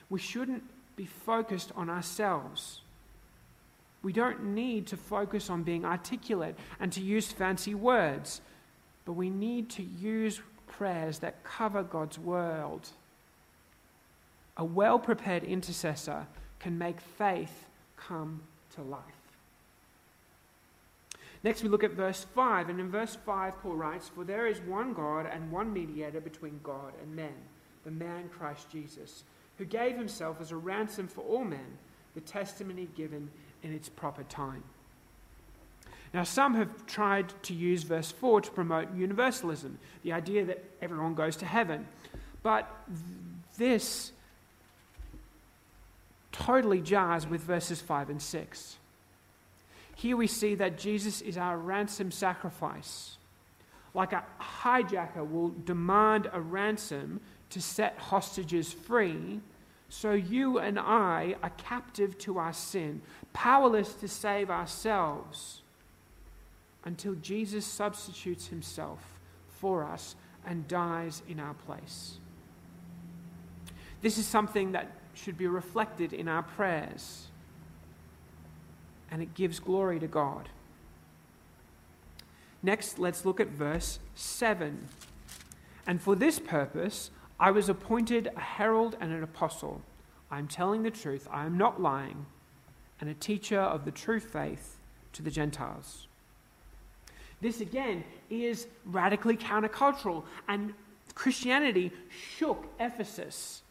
We 0.10 0.20
shouldn't 0.20 0.64
be 0.98 1.06
focused 1.06 1.72
on 1.78 1.90
ourselves. 1.90 2.82
We 4.04 4.12
don't 4.12 4.54
need 4.54 4.88
to 4.88 4.98
focus 4.98 5.50
on 5.50 5.64
being 5.64 5.86
articulate 5.86 6.58
and 6.80 6.92
to 6.92 7.02
use 7.02 7.32
fancy 7.32 7.74
words, 7.74 8.42
but 9.06 9.14
we 9.14 9.30
need 9.30 9.70
to 9.72 9.84
use 9.84 10.42
prayers 10.68 11.20
that 11.20 11.44
cover 11.44 11.84
God's 11.84 12.20
world. 12.20 12.90
A 14.58 14.66
well 14.66 15.00
prepared 15.00 15.44
intercessor 15.44 16.28
can 16.60 16.78
make 16.78 17.00
faith 17.00 17.66
come 17.96 18.42
to 18.76 18.82
life. 18.82 19.04
Next, 21.44 21.62
we 21.62 21.70
look 21.70 21.84
at 21.84 21.92
verse 21.92 22.26
5. 22.36 22.70
And 22.70 22.80
in 22.80 22.90
verse 22.90 23.16
5, 23.26 23.60
Paul 23.62 23.76
writes, 23.76 24.10
For 24.10 24.24
there 24.24 24.48
is 24.48 24.60
one 24.62 24.94
God 24.94 25.30
and 25.32 25.52
one 25.52 25.72
mediator 25.72 26.20
between 26.20 26.60
God 26.64 26.94
and 27.02 27.16
men, 27.16 27.34
the 27.86 27.92
man 27.92 28.30
Christ 28.30 28.70
Jesus, 28.72 29.24
who 29.58 29.66
gave 29.66 29.96
himself 29.96 30.40
as 30.40 30.52
a 30.52 30.56
ransom 30.56 31.08
for 31.08 31.22
all 31.22 31.44
men, 31.44 31.78
the 32.16 32.22
testimony 32.22 32.88
given 32.96 33.30
in 33.64 33.74
its 33.74 33.90
proper 33.90 34.24
time. 34.24 34.64
Now, 36.14 36.24
some 36.24 36.56
have 36.56 36.86
tried 36.86 37.34
to 37.44 37.54
use 37.54 37.84
verse 37.84 38.12
4 38.12 38.42
to 38.42 38.52
promote 38.52 38.94
universalism, 38.96 39.78
the 40.04 40.14
idea 40.14 40.46
that 40.46 40.64
everyone 40.82 41.16
goes 41.16 41.36
to 41.38 41.46
heaven. 41.46 41.88
But 42.44 42.72
this 43.58 44.12
totally 46.32 46.82
jars 46.82 47.28
with 47.28 47.42
verses 47.42 47.82
5 47.82 48.10
and 48.10 48.22
6. 48.22 48.78
Here 49.96 50.16
we 50.16 50.28
see 50.28 50.56
that 50.56 50.78
Jesus 50.78 51.22
is 51.22 51.38
our 51.38 51.58
ransom 51.58 52.12
sacrifice. 52.12 53.18
Like 53.94 54.14
a 54.14 54.24
hijacker 54.40 55.30
will 55.30 55.50
demand 55.50 56.30
a 56.32 56.40
ransom 56.40 57.20
to 57.50 57.62
set 57.62 57.98
hostages 57.98 58.74
free, 58.74 59.40
so 59.90 60.12
you 60.12 60.60
and 60.60 60.78
I 60.78 61.36
are 61.42 61.52
captive 61.52 62.18
to 62.20 62.40
our 62.40 62.54
sin, 62.54 63.02
powerless 63.34 63.94
to 63.96 64.08
save 64.08 64.50
ourselves 64.50 65.62
until 66.84 67.16
Jesus 67.16 67.66
substitutes 67.66 68.48
himself 68.48 69.20
for 69.50 69.84
us 69.84 70.16
and 70.46 70.68
dies 70.68 71.22
in 71.28 71.40
our 71.40 71.54
place. 71.54 72.18
This 74.02 74.18
is 74.18 74.26
something 74.26 74.74
that 74.74 74.92
should 75.14 75.38
be 75.38 75.48
reflected 75.48 76.14
in 76.14 76.28
our 76.28 76.44
prayers, 76.44 77.28
and 79.10 79.22
it 79.22 79.34
gives 79.34 79.60
glory 79.60 80.00
to 80.00 80.08
God. 80.08 80.50
Next, 82.62 83.00
let's 83.00 83.26
look 83.26 83.40
at 83.40 83.48
verse 83.48 84.00
7. 84.16 84.88
And 85.86 86.02
for 86.02 86.16
this 86.16 86.40
purpose, 86.40 87.12
I 87.40 87.52
was 87.52 87.70
appointed 87.70 88.32
a 88.36 88.40
herald 88.40 88.98
and 89.00 89.12
an 89.12 89.24
apostle. 89.24 89.82
I 90.32 90.40
am 90.40 90.48
telling 90.48 90.84
the 90.84 90.92
truth, 90.92 91.28
I 91.32 91.46
am 91.46 91.58
not 91.58 91.82
lying 91.82 92.26
and 93.00 93.10
a 93.10 93.14
teacher 93.14 93.60
of 93.60 93.86
the 93.86 93.92
true 93.92 94.20
faith 94.20 94.78
to 95.14 95.22
the 95.22 95.32
Gentiles. 95.32 96.08
This 97.42 97.62
again 97.62 98.04
is 98.30 98.68
radically 98.86 99.38
countercultural, 99.38 100.24
and 100.48 100.74
Christianity 101.14 101.92
shook 102.10 102.66
Ephesus. 102.80 103.62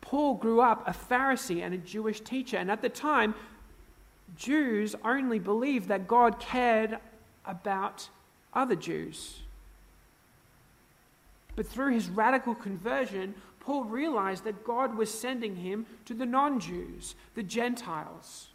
Paul 0.00 0.34
grew 0.34 0.60
up 0.60 0.86
a 0.86 0.92
Pharisee 0.92 1.62
and 1.62 1.74
a 1.74 1.78
Jewish 1.78 2.20
teacher, 2.20 2.56
and 2.56 2.70
at 2.70 2.82
the 2.82 2.88
time, 2.88 3.34
Jews 4.36 4.94
only 5.04 5.40
believed 5.40 5.88
that 5.88 6.06
God 6.06 6.38
cared 6.38 6.98
about 7.44 8.08
other 8.54 8.76
Jews. 8.76 9.40
But 11.56 11.66
through 11.66 11.92
his 11.92 12.08
radical 12.08 12.54
conversion, 12.54 13.34
Paul 13.60 13.84
realized 13.84 14.44
that 14.44 14.64
God 14.64 14.96
was 14.96 15.12
sending 15.12 15.56
him 15.56 15.86
to 16.06 16.14
the 16.14 16.26
non 16.26 16.60
Jews, 16.60 17.14
the 17.34 17.42
Gentiles. 17.42 18.48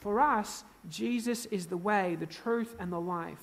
For 0.00 0.20
us, 0.20 0.64
Jesus 0.90 1.46
is 1.46 1.66
the 1.66 1.76
way, 1.76 2.16
the 2.18 2.26
truth, 2.26 2.74
and 2.78 2.92
the 2.92 3.00
life. 3.00 3.38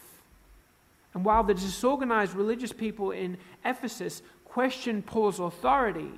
And 1.13 1.25
while 1.25 1.43
the 1.43 1.53
disorganized 1.53 2.35
religious 2.35 2.71
people 2.73 3.11
in 3.11 3.37
Ephesus 3.65 4.21
questioned 4.45 5.05
Paul's 5.05 5.39
authority, 5.39 6.11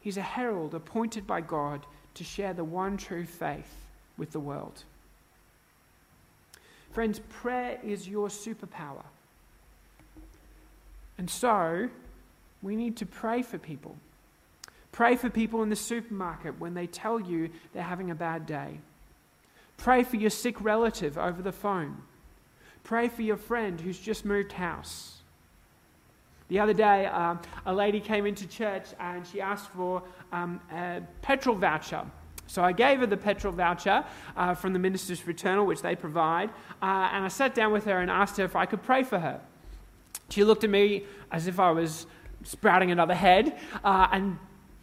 he's 0.00 0.16
a 0.16 0.22
herald 0.22 0.74
appointed 0.74 1.26
by 1.26 1.40
God 1.40 1.86
to 2.14 2.24
share 2.24 2.52
the 2.52 2.64
one 2.64 2.96
true 2.96 3.26
faith 3.26 3.74
with 4.16 4.30
the 4.30 4.40
world. 4.40 4.84
Friends, 6.92 7.20
prayer 7.28 7.78
is 7.82 8.08
your 8.08 8.28
superpower. 8.28 9.02
And 11.18 11.30
so, 11.30 11.88
we 12.62 12.76
need 12.76 12.96
to 12.98 13.06
pray 13.06 13.42
for 13.42 13.58
people. 13.58 13.96
Pray 14.92 15.16
for 15.16 15.28
people 15.28 15.62
in 15.62 15.68
the 15.68 15.76
supermarket 15.76 16.58
when 16.58 16.74
they 16.74 16.86
tell 16.86 17.20
you 17.20 17.50
they're 17.72 17.82
having 17.82 18.10
a 18.10 18.14
bad 18.14 18.46
day. 18.46 18.80
Pray 19.76 20.02
for 20.02 20.16
your 20.16 20.30
sick 20.30 20.60
relative 20.62 21.18
over 21.18 21.42
the 21.42 21.52
phone. 21.52 21.98
Pray 22.82 23.08
for 23.08 23.22
your 23.22 23.36
friend 23.36 23.80
who's 23.80 23.98
just 23.98 24.24
moved 24.24 24.52
house. 24.52 25.16
The 26.48 26.60
other 26.60 26.72
day, 26.72 27.06
um, 27.06 27.40
a 27.66 27.74
lady 27.74 28.00
came 28.00 28.24
into 28.24 28.46
church 28.46 28.86
and 29.00 29.26
she 29.26 29.40
asked 29.40 29.68
for 29.70 30.02
um, 30.32 30.60
a 30.72 31.02
petrol 31.20 31.56
voucher. 31.56 32.04
So 32.46 32.62
I 32.62 32.72
gave 32.72 33.00
her 33.00 33.06
the 33.06 33.16
petrol 33.16 33.52
voucher 33.52 34.04
uh, 34.36 34.54
from 34.54 34.72
the 34.72 34.78
Minister's 34.78 35.18
Fraternal, 35.18 35.66
which 35.66 35.82
they 35.82 35.96
provide, 35.96 36.50
uh, 36.80 37.10
and 37.12 37.24
I 37.24 37.28
sat 37.28 37.54
down 37.54 37.72
with 37.72 37.84
her 37.86 37.98
and 37.98 38.10
asked 38.10 38.36
her 38.36 38.44
if 38.44 38.54
I 38.54 38.66
could 38.66 38.82
pray 38.82 39.02
for 39.02 39.18
her. 39.18 39.40
She 40.28 40.44
looked 40.44 40.64
at 40.64 40.70
me 40.70 41.04
as 41.30 41.46
if 41.46 41.60
I 41.60 41.70
was 41.70 42.06
sprouting 42.42 42.90
another 42.90 43.14
head 43.14 43.58
uh, 43.84 44.08
and 44.12 44.38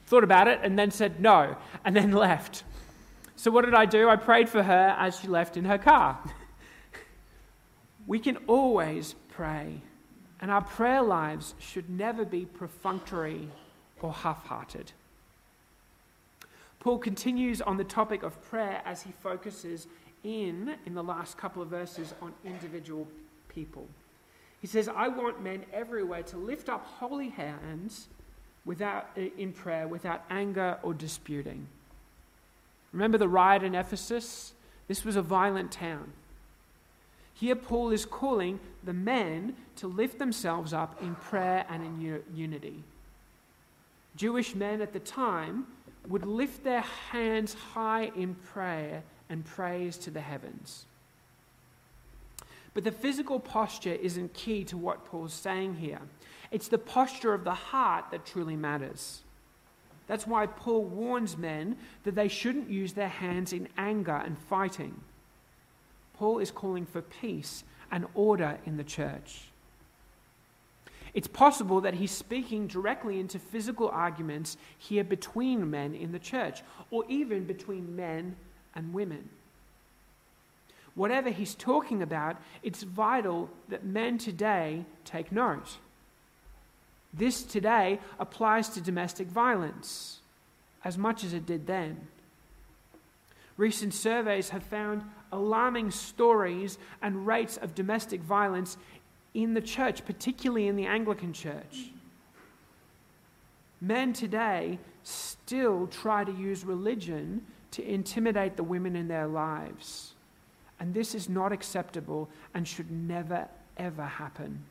thought 0.05 0.23
about 0.23 0.47
it 0.47 0.59
and 0.63 0.77
then 0.77 0.91
said 0.91 1.19
no 1.19 1.55
and 1.85 1.95
then 1.95 2.12
left. 2.27 2.63
So, 3.35 3.51
what 3.51 3.65
did 3.65 3.73
I 3.73 3.85
do? 3.85 4.09
I 4.09 4.15
prayed 4.15 4.47
for 4.47 4.63
her 4.63 4.95
as 4.97 5.19
she 5.19 5.27
left 5.27 5.57
in 5.57 5.65
her 5.65 5.77
car. 5.77 6.19
we 8.07 8.19
can 8.19 8.38
always 8.47 9.15
pray, 9.29 9.81
and 10.39 10.51
our 10.51 10.62
prayer 10.62 11.01
lives 11.01 11.55
should 11.59 11.89
never 11.89 12.25
be 12.25 12.45
perfunctory 12.45 13.50
or 14.01 14.13
half 14.13 14.45
hearted. 14.45 14.91
Paul 16.79 17.00
continues 17.00 17.62
on 17.62 17.77
the 17.77 17.83
topic 17.83 18.23
of 18.23 18.41
prayer 18.50 18.81
as 18.85 19.01
he 19.01 19.12
focuses 19.23 19.88
in, 20.23 20.75
in 20.85 20.93
the 20.93 21.03
last 21.03 21.38
couple 21.38 21.62
of 21.62 21.69
verses, 21.69 22.13
on 22.21 22.33
individual 22.45 23.07
people. 23.47 23.88
He 24.63 24.67
says, 24.67 24.88
I 24.88 25.10
want 25.10 25.43
men 25.43 25.65
everywhere 25.74 26.24
to 26.24 26.38
lift 26.38 26.70
up 26.70 26.86
holy 26.86 27.27
hands 27.27 28.08
without, 28.63 29.10
in 29.17 29.51
prayer 29.51 29.89
without 29.89 30.24
anger 30.29 30.79
or 30.84 30.93
disputing. 30.93 31.67
Remember 32.93 33.17
the 33.17 33.27
riot 33.27 33.63
in 33.63 33.75
Ephesus? 33.75 34.53
This 34.88 35.03
was 35.03 35.17
a 35.17 35.22
violent 35.22 35.74
town. 35.74 36.13
Here, 37.34 37.58
Paul 37.58 37.89
is 37.89 38.05
calling 38.05 38.62
the 38.86 38.93
men 38.93 39.58
to 39.75 39.88
lift 39.88 40.17
themselves 40.17 40.72
up 40.72 41.01
in 41.01 41.15
prayer 41.15 41.65
and 41.70 41.84
in 41.84 42.24
unity. 42.34 42.86
Jewish 44.15 44.55
men 44.55 44.82
at 44.82 44.93
the 44.93 45.00
time 45.00 45.67
would 46.08 46.25
lift 46.25 46.63
their 46.63 46.86
hands 47.12 47.53
high 47.53 48.13
in 48.15 48.36
prayer 48.36 49.03
and 49.27 49.43
praise 49.43 49.98
to 49.98 50.10
the 50.10 50.22
heavens. 50.22 50.86
But 52.74 52.84
the 52.84 52.92
physical 52.92 53.39
posture 53.39 53.94
isn't 53.94 54.34
key 54.34 54.63
to 54.65 54.77
what 54.77 55.06
Paul's 55.06 55.34
saying 55.34 55.75
here. 55.75 56.01
It's 56.51 56.68
the 56.68 56.77
posture 56.77 57.34
of 57.34 57.44
the 57.44 57.53
heart 57.53 58.06
that 58.12 58.25
truly 58.25 58.56
matters. 58.56 59.22
That's 60.08 60.27
why 60.27 60.48
Paul 60.48 60.84
warns 60.84 61.38
men 61.38 61.77
that 62.03 62.15
they 62.15 62.27
shouldn't 62.27 62.70
use 62.70 62.94
their 62.94 63.08
hands 63.08 63.53
in 63.53 63.70
anger 63.77 64.22
and 64.24 64.38
fighting. 64.38 65.00
Paul 66.13 66.39
is 66.39 66.51
calling 66.51 66.86
for 66.86 67.01
peace 67.01 67.63
and 67.92 68.06
order 68.13 68.60
in 68.65 68.77
the 68.77 68.84
church. 68.84 69.42
It's 71.13 71.27
possible 71.27 71.82
that 71.82 71.94
he's 71.94 72.12
speaking 72.12 72.68
directly 72.68 73.20
into 73.20 73.38
physical 73.38 73.88
arguments 73.89 74.58
here 74.77 75.03
between 75.03 75.70
men 75.70 75.94
in 75.94 76.12
the 76.12 76.20
church, 76.20 76.63
or 76.89 77.03
even 77.08 77.44
between 77.44 77.96
men 77.96 78.36
and 78.74 78.94
women. 78.94 79.30
Whatever 80.95 81.29
he's 81.29 81.55
talking 81.55 82.01
about, 82.01 82.38
it's 82.62 82.83
vital 82.83 83.50
that 83.69 83.83
men 83.83 84.17
today 84.17 84.85
take 85.05 85.31
note. 85.31 85.77
This 87.13 87.43
today 87.43 88.00
applies 88.19 88.69
to 88.69 88.81
domestic 88.81 89.27
violence 89.27 90.19
as 90.83 90.97
much 90.97 91.23
as 91.23 91.33
it 91.33 91.45
did 91.45 91.67
then. 91.67 92.07
Recent 93.57 93.93
surveys 93.93 94.50
have 94.50 94.63
found 94.63 95.03
alarming 95.31 95.91
stories 95.91 96.77
and 97.01 97.25
rates 97.25 97.57
of 97.57 97.75
domestic 97.75 98.21
violence 98.21 98.77
in 99.33 99.53
the 99.53 99.62
church, 99.62 100.05
particularly 100.05 100.67
in 100.67 100.75
the 100.75 100.85
Anglican 100.85 101.33
church. 101.33 101.91
Men 103.79 104.13
today 104.13 104.79
still 105.03 105.88
try 105.88 106.23
to 106.23 106.31
use 106.31 106.63
religion 106.63 107.45
to 107.71 107.83
intimidate 107.83 108.55
the 108.55 108.63
women 108.63 108.95
in 108.95 109.07
their 109.07 109.27
lives. 109.27 110.12
And 110.83 110.93
this 110.93 111.15
is 111.15 111.29
not 111.29 111.53
acceptable 111.53 112.27
and 112.53 112.67
should 112.67 112.91
never, 112.91 113.47
ever 113.77 114.03
happen. 114.03 114.65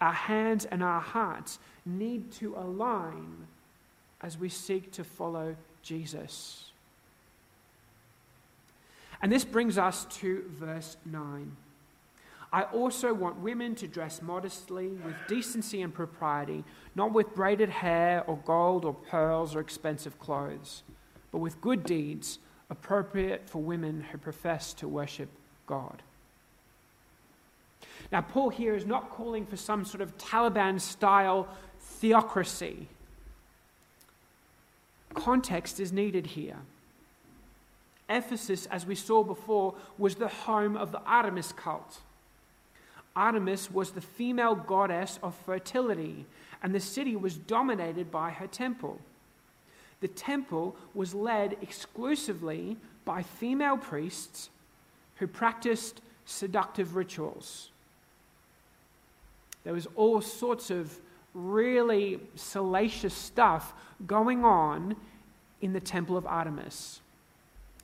Our 0.00 0.14
hands 0.14 0.64
and 0.64 0.82
our 0.82 1.02
hearts 1.02 1.58
need 1.84 2.32
to 2.36 2.54
align 2.56 3.46
as 4.22 4.38
we 4.38 4.48
seek 4.48 4.90
to 4.92 5.04
follow 5.04 5.54
Jesus. 5.82 6.70
And 9.20 9.30
this 9.30 9.44
brings 9.44 9.76
us 9.76 10.06
to 10.20 10.44
verse 10.48 10.96
9. 11.04 11.54
I 12.50 12.62
also 12.62 13.12
want 13.12 13.40
women 13.40 13.74
to 13.74 13.86
dress 13.86 14.22
modestly, 14.22 14.88
with 14.88 15.14
decency 15.28 15.82
and 15.82 15.92
propriety, 15.92 16.64
not 16.94 17.12
with 17.12 17.34
braided 17.34 17.68
hair 17.68 18.24
or 18.26 18.38
gold 18.46 18.86
or 18.86 18.94
pearls 18.94 19.54
or 19.54 19.60
expensive 19.60 20.18
clothes, 20.18 20.84
but 21.32 21.40
with 21.40 21.60
good 21.60 21.84
deeds 21.84 22.38
appropriate 22.74 23.48
for 23.48 23.62
women 23.62 24.04
who 24.10 24.18
profess 24.18 24.74
to 24.74 24.88
worship 24.88 25.28
God. 25.66 26.02
Now, 28.10 28.20
Paul 28.20 28.50
here 28.50 28.74
is 28.74 28.84
not 28.84 29.10
calling 29.10 29.46
for 29.46 29.56
some 29.56 29.84
sort 29.84 30.00
of 30.00 30.18
Taliban 30.18 30.80
style 30.80 31.46
theocracy. 31.80 32.88
Context 35.14 35.78
is 35.78 35.92
needed 35.92 36.26
here. 36.26 36.58
Ephesus, 38.10 38.66
as 38.66 38.84
we 38.84 38.96
saw 38.96 39.22
before, 39.22 39.74
was 39.96 40.16
the 40.16 40.28
home 40.28 40.76
of 40.76 40.90
the 40.90 41.00
Artemis 41.02 41.52
cult. 41.52 42.00
Artemis 43.14 43.70
was 43.70 43.92
the 43.92 44.00
female 44.00 44.56
goddess 44.56 45.20
of 45.22 45.34
fertility, 45.46 46.26
and 46.62 46.74
the 46.74 46.80
city 46.80 47.14
was 47.14 47.36
dominated 47.36 48.10
by 48.10 48.30
her 48.30 48.48
temple. 48.48 48.98
The 50.00 50.08
temple 50.08 50.76
was 50.94 51.14
led 51.14 51.56
exclusively 51.62 52.76
by 53.04 53.22
female 53.22 53.76
priests 53.76 54.50
who 55.16 55.26
practiced 55.26 56.00
seductive 56.26 56.96
rituals. 56.96 57.70
There 59.64 59.72
was 59.72 59.86
all 59.96 60.20
sorts 60.20 60.70
of 60.70 60.98
really 61.32 62.20
salacious 62.34 63.14
stuff 63.14 63.72
going 64.06 64.44
on 64.44 64.96
in 65.60 65.72
the 65.72 65.80
temple 65.80 66.16
of 66.16 66.26
Artemis. 66.26 67.00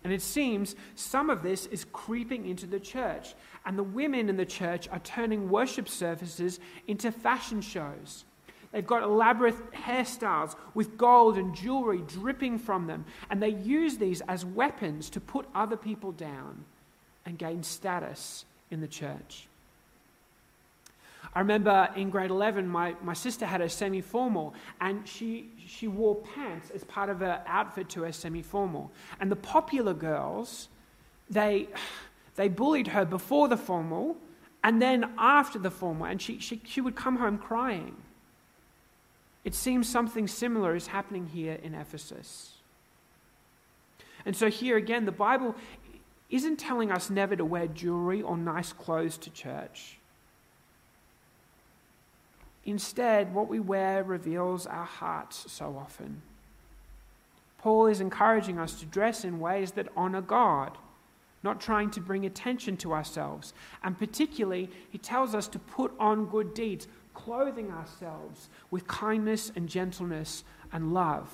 And 0.04 0.12
it 0.12 0.22
seems 0.22 0.76
some 0.94 1.28
of 1.28 1.42
this 1.42 1.66
is 1.66 1.84
creeping 1.92 2.46
into 2.46 2.66
the 2.66 2.80
church. 2.80 3.34
And 3.66 3.76
the 3.78 3.82
women 3.82 4.28
in 4.28 4.36
the 4.36 4.46
church 4.46 4.88
are 4.88 4.98
turning 5.00 5.50
worship 5.50 5.88
services 5.88 6.60
into 6.86 7.12
fashion 7.12 7.60
shows. 7.60 8.24
They've 8.72 8.86
got 8.86 9.02
elaborate 9.02 9.72
hairstyles 9.72 10.54
with 10.74 10.96
gold 10.96 11.36
and 11.36 11.54
jewelry 11.54 12.02
dripping 12.06 12.58
from 12.58 12.86
them. 12.86 13.04
And 13.28 13.42
they 13.42 13.48
use 13.48 13.98
these 13.98 14.20
as 14.22 14.44
weapons 14.44 15.10
to 15.10 15.20
put 15.20 15.46
other 15.54 15.76
people 15.76 16.12
down 16.12 16.64
and 17.26 17.36
gain 17.36 17.62
status 17.62 18.44
in 18.70 18.80
the 18.80 18.88
church. 18.88 19.48
I 21.34 21.40
remember 21.40 21.88
in 21.96 22.10
grade 22.10 22.30
11, 22.30 22.66
my, 22.66 22.94
my 23.02 23.12
sister 23.12 23.46
had 23.46 23.60
a 23.60 23.68
semi 23.68 24.00
formal, 24.00 24.54
and 24.80 25.06
she, 25.06 25.50
she 25.64 25.86
wore 25.86 26.16
pants 26.16 26.70
as 26.70 26.82
part 26.84 27.08
of 27.08 27.20
her 27.20 27.42
outfit 27.46 27.88
to 27.90 28.02
her 28.02 28.12
semi 28.12 28.42
formal. 28.42 28.90
And 29.20 29.30
the 29.30 29.36
popular 29.36 29.94
girls, 29.94 30.68
they, 31.28 31.68
they 32.34 32.48
bullied 32.48 32.88
her 32.88 33.04
before 33.04 33.48
the 33.48 33.56
formal 33.56 34.16
and 34.62 34.80
then 34.80 35.10
after 35.18 35.58
the 35.58 35.70
formal, 35.70 36.06
and 36.06 36.20
she, 36.20 36.38
she, 36.38 36.60
she 36.64 36.80
would 36.80 36.94
come 36.94 37.16
home 37.16 37.38
crying. 37.38 37.96
It 39.44 39.54
seems 39.54 39.88
something 39.88 40.28
similar 40.28 40.74
is 40.74 40.88
happening 40.88 41.26
here 41.26 41.58
in 41.62 41.74
Ephesus. 41.74 42.54
And 44.24 44.36
so, 44.36 44.50
here 44.50 44.76
again, 44.76 45.06
the 45.06 45.12
Bible 45.12 45.54
isn't 46.28 46.58
telling 46.58 46.92
us 46.92 47.10
never 47.10 47.34
to 47.36 47.44
wear 47.44 47.66
jewelry 47.66 48.22
or 48.22 48.36
nice 48.36 48.72
clothes 48.72 49.16
to 49.18 49.30
church. 49.30 49.98
Instead, 52.64 53.34
what 53.34 53.48
we 53.48 53.58
wear 53.58 54.04
reveals 54.04 54.66
our 54.66 54.84
hearts 54.84 55.50
so 55.50 55.76
often. 55.78 56.22
Paul 57.58 57.86
is 57.86 58.00
encouraging 58.00 58.58
us 58.58 58.78
to 58.80 58.86
dress 58.86 59.24
in 59.24 59.40
ways 59.40 59.72
that 59.72 59.88
honor 59.96 60.20
God, 60.20 60.78
not 61.42 61.60
trying 61.60 61.90
to 61.92 62.00
bring 62.00 62.24
attention 62.24 62.76
to 62.78 62.92
ourselves. 62.92 63.52
And 63.82 63.98
particularly, 63.98 64.70
he 64.90 64.98
tells 64.98 65.34
us 65.34 65.48
to 65.48 65.58
put 65.58 65.92
on 65.98 66.26
good 66.26 66.54
deeds, 66.54 66.86
clothing 67.14 67.70
ourselves 67.70 68.48
with 68.70 68.86
kindness 68.86 69.52
and 69.54 69.68
gentleness 69.68 70.44
and 70.72 70.92
love, 70.92 71.30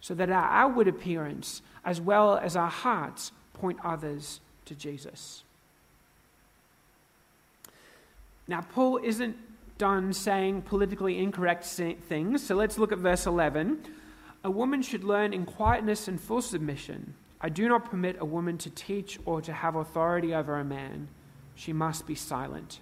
so 0.00 0.14
that 0.14 0.30
our 0.30 0.50
outward 0.50 0.88
appearance, 0.88 1.62
as 1.84 2.00
well 2.00 2.36
as 2.36 2.56
our 2.56 2.70
hearts, 2.70 3.32
point 3.52 3.78
others 3.84 4.40
to 4.64 4.74
Jesus. 4.74 5.44
Now, 8.46 8.60
Paul 8.60 9.00
isn't 9.02 9.36
done 9.78 10.12
saying 10.12 10.62
politically 10.62 11.18
incorrect 11.18 11.64
things. 11.64 12.42
So 12.42 12.54
let's 12.54 12.78
look 12.78 12.92
at 12.92 12.98
verse 12.98 13.26
11. 13.26 13.82
A 14.44 14.50
woman 14.50 14.82
should 14.82 15.04
learn 15.04 15.32
in 15.32 15.46
quietness 15.46 16.06
and 16.06 16.20
full 16.20 16.42
submission. 16.42 17.14
I 17.40 17.48
do 17.48 17.68
not 17.68 17.90
permit 17.90 18.16
a 18.20 18.24
woman 18.24 18.58
to 18.58 18.70
teach 18.70 19.18
or 19.24 19.40
to 19.40 19.52
have 19.52 19.74
authority 19.74 20.34
over 20.34 20.58
a 20.58 20.64
man. 20.64 21.08
She 21.54 21.72
must 21.72 22.06
be 22.06 22.14
silent. 22.14 22.80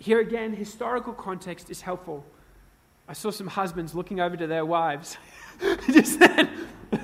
Here 0.00 0.18
again, 0.18 0.54
historical 0.54 1.12
context 1.12 1.68
is 1.68 1.82
helpful. 1.82 2.24
I 3.06 3.12
saw 3.12 3.30
some 3.30 3.48
husbands 3.48 3.94
looking 3.94 4.18
over 4.18 4.34
to 4.34 4.46
their 4.46 4.64
wives. 4.64 5.18
Just 5.90 6.18
then. 6.18 6.48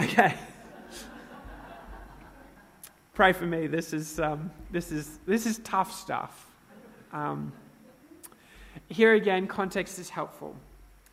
okay. 0.00 0.34
Pray 3.12 3.34
for 3.34 3.44
me. 3.44 3.66
This 3.66 3.92
is, 3.92 4.18
um, 4.18 4.50
this 4.70 4.90
is, 4.90 5.18
this 5.26 5.44
is 5.44 5.58
tough 5.58 5.92
stuff. 5.92 6.46
Um, 7.12 7.52
here 8.88 9.12
again, 9.12 9.46
context 9.46 9.98
is 9.98 10.08
helpful. 10.08 10.56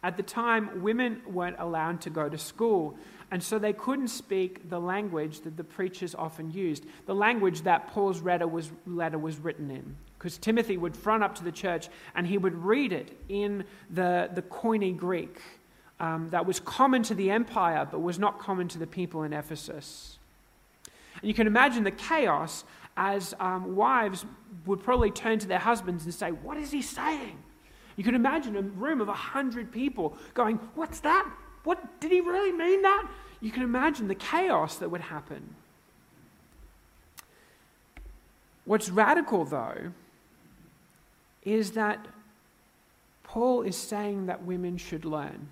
At 0.02 0.16
the 0.16 0.24
time, 0.24 0.82
women 0.82 1.22
weren't 1.28 1.58
allowed 1.60 2.00
to 2.02 2.10
go 2.10 2.30
to 2.30 2.38
school, 2.38 2.98
and 3.32 3.44
so 3.44 3.60
they 3.60 3.74
couldn't 3.74 4.08
speak 4.08 4.70
the 4.70 4.80
language 4.80 5.42
that 5.42 5.56
the 5.56 5.64
preachers 5.64 6.16
often 6.16 6.50
used, 6.52 6.86
the 7.06 7.14
language 7.14 7.62
that 7.62 7.88
Paul's 7.88 8.22
letter 8.22 8.48
was, 8.48 8.72
letter 8.88 9.20
was 9.20 9.38
written 9.38 9.70
in. 9.70 9.96
Because 10.18 10.38
Timothy 10.38 10.78
would 10.78 10.98
front 10.98 11.24
up 11.24 11.36
to 11.36 11.44
the 11.44 11.52
church 11.52 11.90
and 12.16 12.26
he 12.26 12.38
would 12.38 12.56
read 12.56 12.92
it 12.92 13.18
in 13.30 13.64
the, 13.90 14.30
the 14.34 14.42
Koine 14.42 14.98
Greek 14.98 15.42
um, 16.00 16.30
that 16.30 16.46
was 16.46 16.60
common 16.60 17.04
to 17.04 17.14
the 17.14 17.30
empire 17.30 17.88
but 17.90 18.00
was 18.00 18.18
not 18.18 18.40
common 18.40 18.68
to 18.70 18.80
the 18.80 18.88
people 18.88 19.24
in 19.24 19.32
Ephesus. 19.32 20.18
And 21.22 21.28
you 21.28 21.34
can 21.34 21.48
imagine 21.48 21.84
the 21.84 21.92
chaos 21.92 22.64
as 22.98 23.34
um, 23.40 23.76
wives 23.76 24.26
would 24.66 24.84
probably 24.84 25.12
turn 25.12 25.40
to 25.40 25.48
their 25.48 25.60
husbands 25.60 26.06
and 26.06 26.14
say, 26.14 26.32
What 26.32 26.58
is 26.58 26.72
he 26.72 26.82
saying? 26.82 27.38
You 27.96 28.04
can 28.04 28.16
imagine 28.16 28.56
a 28.56 28.62
room 28.62 29.02
of 29.02 29.10
a 29.10 29.14
hundred 29.14 29.72
people 29.72 30.18
going, 30.34 30.56
What's 30.76 31.00
that? 31.02 31.30
What 31.64 32.00
did 32.00 32.12
he 32.12 32.22
really 32.22 32.52
mean 32.52 32.82
that? 32.82 33.08
You 33.42 33.52
can 33.52 33.64
imagine 33.64 34.08
the 34.08 34.16
chaos 34.16 34.78
that 34.78 34.90
would 34.90 35.02
happen. 35.02 35.56
What's 38.66 38.90
radical, 38.90 39.46
though, 39.46 39.94
is 41.44 41.72
that 41.72 42.08
Paul 43.24 43.62
is 43.62 43.76
saying 43.78 44.26
that 44.26 44.44
women 44.44 44.78
should 44.78 45.06
learn. 45.06 45.50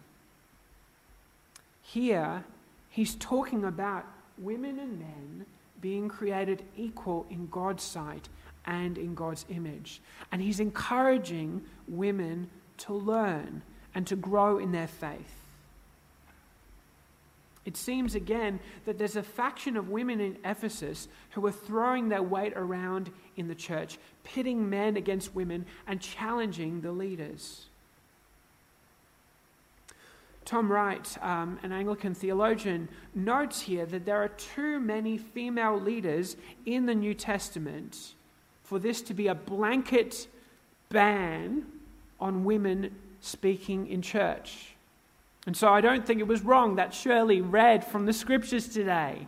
Here, 1.81 2.43
he's 2.89 3.15
talking 3.15 3.63
about 3.63 4.05
women 4.37 4.77
and 4.79 4.99
men 4.99 5.45
being 5.79 6.09
created 6.09 6.63
equal 6.75 7.25
in 7.29 7.47
God's 7.47 7.83
sight 7.83 8.29
and 8.65 8.97
in 8.97 9.15
God's 9.15 9.45
image. 9.49 10.01
And 10.31 10.41
he's 10.41 10.59
encouraging 10.59 11.63
women 11.87 12.49
to 12.79 12.93
learn 12.93 13.61
and 13.95 14.05
to 14.07 14.15
grow 14.15 14.57
in 14.57 14.71
their 14.71 14.87
faith. 14.87 15.36
It 17.67 17.75
seems 17.75 18.15
again 18.15 18.61
that 18.85 18.97
there's 18.97 19.17
a 19.17 19.21
faction 19.21 19.75
of 19.75 19.89
women 19.89 20.21
in 20.21 20.37
Ephesus 20.45 21.09
who 21.31 21.45
are 21.45 21.51
throwing 21.51 22.07
their 22.07 22.23
weight 22.23 22.53
around 22.55 23.11
in 23.35 23.49
the 23.49 23.55
church, 23.55 23.99
pitting 24.23 24.69
men 24.69 24.95
against 24.95 25.35
women 25.35 25.65
and 25.85 25.99
challenging 25.99 26.79
the 26.79 26.93
leaders. 26.93 27.65
Tom 30.45 30.71
Wright, 30.71 31.21
um, 31.21 31.59
an 31.61 31.73
Anglican 31.73 32.13
theologian, 32.13 32.87
notes 33.13 33.59
here 33.59 33.85
that 33.85 34.05
there 34.05 34.23
are 34.23 34.29
too 34.29 34.79
many 34.79 35.17
female 35.17 35.77
leaders 35.77 36.37
in 36.65 36.85
the 36.85 36.95
New 36.95 37.13
Testament 37.13 38.13
for 38.63 38.79
this 38.79 39.01
to 39.01 39.13
be 39.13 39.27
a 39.27 39.35
blanket 39.35 40.29
ban 40.87 41.65
on 42.17 42.45
women 42.45 42.95
speaking 43.19 43.87
in 43.87 44.01
church. 44.01 44.76
And 45.47 45.55
so 45.55 45.69
I 45.69 45.79
don't 45.79 46.05
think 46.05 46.19
it 46.19 46.27
was 46.27 46.43
wrong 46.43 46.75
that 46.75 46.93
Shirley 46.93 47.39
read 47.39 47.85
from 47.85 48.05
the 48.05 48.11
scriptures 48.11 48.67
today. 48.67 49.25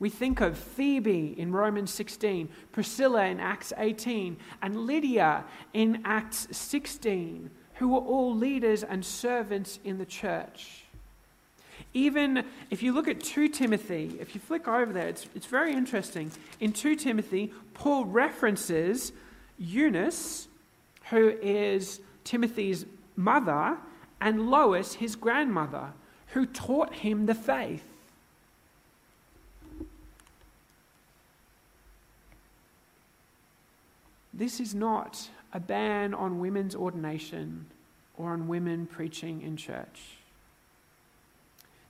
We 0.00 0.10
think 0.10 0.40
of 0.40 0.58
Phoebe 0.58 1.32
in 1.38 1.52
Romans 1.52 1.94
16, 1.94 2.48
Priscilla 2.72 3.26
in 3.26 3.38
Acts 3.38 3.72
18, 3.78 4.36
and 4.60 4.86
Lydia 4.86 5.44
in 5.72 6.02
Acts 6.04 6.48
16, 6.50 7.48
who 7.74 7.90
were 7.90 8.00
all 8.00 8.34
leaders 8.34 8.82
and 8.82 9.06
servants 9.06 9.78
in 9.84 9.98
the 9.98 10.04
church. 10.04 10.82
Even 11.92 12.44
if 12.70 12.82
you 12.82 12.92
look 12.92 13.06
at 13.06 13.20
2 13.20 13.48
Timothy, 13.48 14.16
if 14.18 14.34
you 14.34 14.40
flick 14.40 14.66
over 14.66 14.92
there, 14.92 15.06
it's, 15.06 15.28
it's 15.36 15.46
very 15.46 15.72
interesting. 15.72 16.32
In 16.58 16.72
2 16.72 16.96
Timothy, 16.96 17.52
Paul 17.74 18.06
references 18.06 19.12
Eunice, 19.56 20.48
who 21.10 21.28
is 21.40 22.00
Timothy's 22.24 22.86
mother, 23.16 23.78
and 24.20 24.50
Lois, 24.50 24.94
his 24.94 25.16
grandmother, 25.16 25.92
who 26.28 26.46
taught 26.46 26.94
him 26.94 27.26
the 27.26 27.34
faith. 27.34 27.84
This 34.32 34.58
is 34.58 34.74
not 34.74 35.28
a 35.52 35.60
ban 35.60 36.12
on 36.12 36.40
women's 36.40 36.74
ordination 36.74 37.66
or 38.16 38.32
on 38.32 38.48
women 38.48 38.86
preaching 38.86 39.42
in 39.42 39.56
church. 39.56 40.16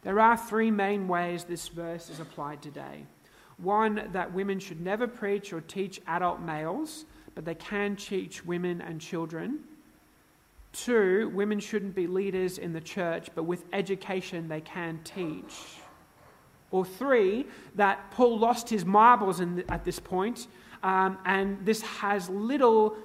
There 0.02 0.20
are 0.20 0.37
three 0.37 0.70
main 0.70 1.08
ways 1.08 1.44
this 1.44 1.68
verse 1.68 2.10
is 2.10 2.20
applied 2.20 2.60
today. 2.60 3.06
One, 3.56 4.10
that 4.12 4.34
women 4.34 4.58
should 4.58 4.82
never 4.82 5.06
preach 5.06 5.52
or 5.52 5.62
teach 5.62 6.00
adult 6.06 6.40
males, 6.40 7.06
but 7.34 7.46
they 7.46 7.54
can 7.54 7.96
teach 7.96 8.44
women 8.44 8.82
and 8.82 9.00
children. 9.00 9.60
Two, 10.74 11.30
women 11.32 11.60
shouldn't 11.60 11.94
be 11.94 12.08
leaders 12.08 12.58
in 12.58 12.72
the 12.72 12.80
church, 12.80 13.28
but 13.37 13.44
with 13.44 13.64
education 13.72 14.48
they 14.48 14.60
can 14.60 14.98
teach. 15.04 15.54
Or 16.72 16.84
three, 16.84 17.46
that 17.76 18.10
Paul 18.10 18.38
lost 18.40 18.68
his 18.68 18.84
marbles 18.84 19.38
the, 19.38 19.64
at 19.70 19.84
this 19.84 20.00
point, 20.00 20.48
um, 20.82 21.16
and 21.24 21.64
this 21.64 21.80
has 21.82 22.28
little 22.28 22.96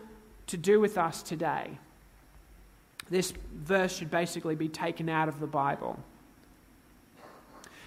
to 0.47 0.58
do 0.58 0.79
with 0.79 0.97
us 0.97 1.21
today. 1.21 1.77
This 3.12 3.34
verse 3.53 3.97
should 3.97 4.10
basically 4.10 4.55
be 4.55 4.67
taken 4.67 5.08
out 5.08 5.29
of 5.29 5.39
the 5.39 5.47
Bible. 5.47 5.99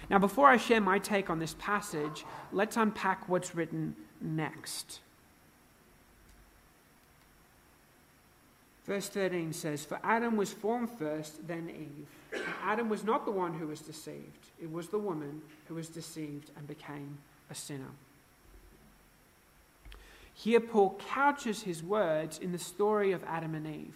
Now, 0.09 0.19
before 0.19 0.47
I 0.47 0.55
share 0.55 0.79
my 0.79 0.97
take 0.97 1.29
on 1.29 1.39
this 1.39 1.55
passage, 1.59 2.25
let's 2.53 2.77
unpack 2.77 3.27
what's 3.27 3.53
written 3.53 3.97
next. 4.21 5.01
Verse 8.85 9.07
13 9.07 9.53
says, 9.53 9.85
For 9.85 9.99
Adam 10.03 10.35
was 10.35 10.51
formed 10.51 10.89
first, 10.99 11.47
then 11.47 11.69
Eve. 11.69 12.07
And 12.33 12.43
Adam 12.63 12.89
was 12.89 13.03
not 13.03 13.25
the 13.25 13.31
one 13.31 13.53
who 13.53 13.67
was 13.67 13.79
deceived, 13.79 14.49
it 14.61 14.71
was 14.71 14.89
the 14.89 14.99
woman 14.99 15.41
who 15.67 15.75
was 15.75 15.87
deceived 15.87 16.51
and 16.57 16.67
became 16.67 17.17
a 17.49 17.55
sinner. 17.55 17.91
Here, 20.33 20.59
Paul 20.59 20.99
couches 21.07 21.61
his 21.61 21.83
words 21.83 22.39
in 22.39 22.51
the 22.51 22.57
story 22.57 23.11
of 23.11 23.23
Adam 23.25 23.55
and 23.55 23.67
Eve. 23.67 23.95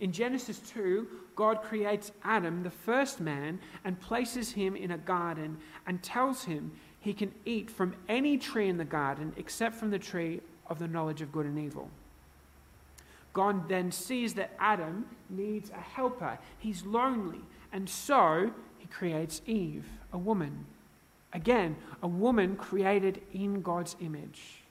In 0.00 0.12
Genesis 0.12 0.60
2, 0.60 1.08
God 1.34 1.62
creates 1.62 2.12
Adam, 2.22 2.62
the 2.62 2.70
first 2.70 3.20
man, 3.20 3.58
and 3.84 4.00
places 4.00 4.52
him 4.52 4.76
in 4.76 4.92
a 4.92 4.98
garden 4.98 5.56
and 5.86 6.00
tells 6.02 6.44
him 6.44 6.70
he 7.00 7.12
can 7.12 7.32
eat 7.44 7.70
from 7.70 7.94
any 8.08 8.38
tree 8.38 8.68
in 8.68 8.76
the 8.76 8.84
garden 8.84 9.32
except 9.36 9.74
from 9.74 9.90
the 9.90 9.98
tree 9.98 10.40
of 10.68 10.78
the 10.78 10.86
knowledge 10.86 11.22
of 11.22 11.32
good 11.32 11.46
and 11.46 11.58
evil. 11.58 11.90
God 13.38 13.68
then 13.68 13.92
sees 13.92 14.34
that 14.34 14.50
Adam 14.58 15.06
needs 15.30 15.70
a 15.70 15.80
helper. 15.80 16.40
He's 16.58 16.84
lonely. 16.84 17.38
And 17.72 17.88
so 17.88 18.50
he 18.78 18.88
creates 18.88 19.42
Eve, 19.46 19.86
a 20.12 20.18
woman. 20.18 20.66
Again, 21.32 21.76
a 22.02 22.08
woman 22.08 22.56
created 22.56 23.22
in 23.32 23.62
God's 23.62 23.94
image. 24.00 24.64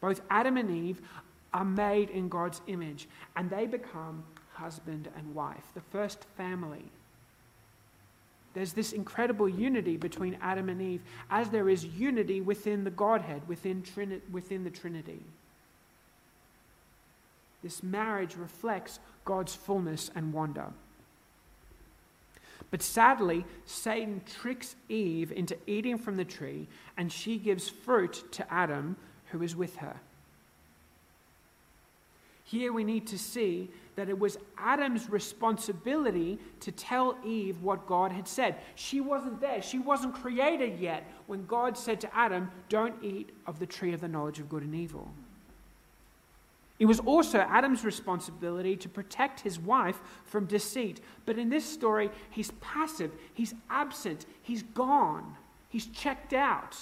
Both 0.00 0.22
Adam 0.30 0.56
and 0.56 0.70
Eve 0.70 1.02
are 1.52 1.66
made 1.66 2.08
in 2.08 2.30
God's 2.30 2.62
image, 2.66 3.06
and 3.36 3.50
they 3.50 3.66
become 3.66 4.24
husband 4.54 5.10
and 5.14 5.34
wife, 5.34 5.64
the 5.74 5.82
first 5.92 6.24
family. 6.38 6.84
There's 8.54 8.72
this 8.72 8.94
incredible 8.94 9.50
unity 9.50 9.98
between 9.98 10.38
Adam 10.40 10.70
and 10.70 10.80
Eve, 10.80 11.02
as 11.30 11.50
there 11.50 11.68
is 11.68 11.84
unity 11.84 12.40
within 12.40 12.84
the 12.84 12.90
Godhead, 12.90 13.46
within, 13.46 13.82
Trini- 13.82 14.22
within 14.30 14.64
the 14.64 14.70
Trinity. 14.70 15.20
This 17.62 17.82
marriage 17.82 18.36
reflects 18.36 19.00
God's 19.24 19.54
fullness 19.54 20.10
and 20.14 20.32
wonder. 20.32 20.66
But 22.70 22.82
sadly, 22.82 23.44
Satan 23.64 24.20
tricks 24.40 24.76
Eve 24.88 25.32
into 25.32 25.56
eating 25.66 25.96
from 25.98 26.16
the 26.16 26.24
tree, 26.24 26.68
and 26.96 27.10
she 27.10 27.38
gives 27.38 27.68
fruit 27.68 28.24
to 28.32 28.52
Adam, 28.52 28.96
who 29.30 29.42
is 29.42 29.56
with 29.56 29.76
her. 29.76 29.96
Here 32.44 32.72
we 32.72 32.84
need 32.84 33.06
to 33.08 33.18
see 33.18 33.68
that 33.96 34.08
it 34.08 34.18
was 34.18 34.38
Adam's 34.56 35.10
responsibility 35.10 36.38
to 36.60 36.72
tell 36.72 37.16
Eve 37.24 37.62
what 37.62 37.86
God 37.86 38.10
had 38.10 38.26
said. 38.26 38.56
She 38.74 39.00
wasn't 39.00 39.40
there, 39.40 39.60
she 39.60 39.78
wasn't 39.78 40.14
created 40.14 40.78
yet 40.78 41.04
when 41.26 41.44
God 41.46 41.76
said 41.76 42.00
to 42.02 42.16
Adam, 42.16 42.50
Don't 42.68 42.94
eat 43.02 43.30
of 43.46 43.58
the 43.58 43.66
tree 43.66 43.92
of 43.92 44.00
the 44.00 44.08
knowledge 44.08 44.38
of 44.38 44.48
good 44.48 44.62
and 44.62 44.74
evil. 44.74 45.10
It 46.78 46.86
was 46.86 47.00
also 47.00 47.38
Adam's 47.38 47.84
responsibility 47.84 48.76
to 48.76 48.88
protect 48.88 49.40
his 49.40 49.58
wife 49.58 50.00
from 50.24 50.46
deceit. 50.46 51.00
But 51.26 51.38
in 51.38 51.48
this 51.48 51.64
story, 51.64 52.10
he's 52.30 52.52
passive, 52.60 53.12
he's 53.34 53.54
absent, 53.68 54.26
he's 54.42 54.62
gone, 54.62 55.36
he's 55.68 55.86
checked 55.86 56.32
out. 56.32 56.76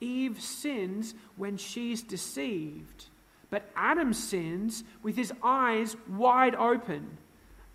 Eve 0.00 0.40
sins 0.40 1.14
when 1.36 1.56
she's 1.56 2.02
deceived. 2.02 3.06
But 3.50 3.70
Adam 3.76 4.12
sins 4.12 4.82
with 5.02 5.16
his 5.16 5.32
eyes 5.42 5.96
wide 6.08 6.54
open 6.54 7.18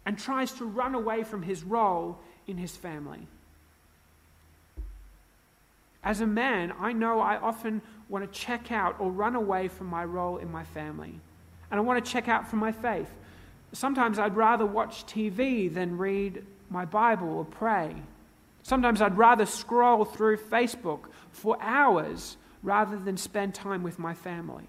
and 0.06 0.18
tries 0.18 0.52
to 0.54 0.66
run 0.66 0.96
away 0.96 1.24
from 1.24 1.44
his 1.44 1.64
role 1.64 2.20
in 2.48 2.58
his 2.58 2.76
family. 2.76 3.28
As 6.04 6.22
a 6.22 6.28
man, 6.28 6.74
I 6.80 6.94
know 6.94 7.20
I 7.20 7.38
often 7.38 7.82
want 8.10 8.32
to 8.32 8.40
check 8.40 8.72
out 8.72 8.96
or 9.00 9.12
run 9.12 9.36
away 9.36 9.68
from 9.68 9.88
my 9.88 10.04
role 10.04 10.38
in 10.38 10.52
my 10.52 10.64
family. 10.64 11.20
And 11.72 11.80
I 11.80 11.82
want 11.82 12.04
to 12.04 12.12
check 12.12 12.28
out 12.28 12.50
from 12.50 12.60
my 12.60 12.72
faith. 12.72 13.10
Sometimes 13.72 14.18
I'd 14.18 14.36
rather 14.36 14.66
watch 14.66 15.06
TV 15.06 15.72
than 15.72 15.98
read 15.98 16.44
my 16.70 16.86
Bible 16.86 17.30
or 17.30 17.46
pray. 17.46 17.96
Sometimes 18.64 19.02
I'd 19.02 19.18
rather 19.18 19.46
scroll 19.46 20.06
through 20.06 20.38
Facebook 20.38 21.02
for 21.32 21.58
hours 21.62 22.38
rather 22.64 22.98
than 22.98 23.16
spend 23.16 23.54
time 23.54 23.84
with 23.84 24.00
my 24.00 24.14
family. 24.14 24.66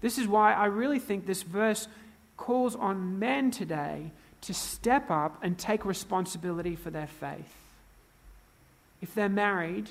This 0.00 0.18
is 0.18 0.28
why 0.28 0.54
I 0.54 0.66
really 0.66 1.00
think 1.00 1.26
this 1.26 1.42
verse 1.42 1.88
calls 2.36 2.76
on 2.76 3.18
men 3.18 3.50
today 3.50 4.12
to 4.42 4.54
step 4.54 5.10
up 5.10 5.42
and 5.42 5.58
take 5.58 5.84
responsibility 5.84 6.76
for 6.76 6.90
their 6.90 7.08
faith. 7.08 7.52
If 9.02 9.14
they're 9.14 9.28
married, 9.28 9.90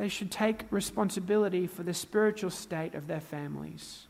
they 0.00 0.08
should 0.08 0.30
take 0.30 0.64
responsibility 0.70 1.66
for 1.66 1.82
the 1.82 1.92
spiritual 1.92 2.48
state 2.48 2.94
of 2.94 3.06
their 3.06 3.20
families. 3.20 4.06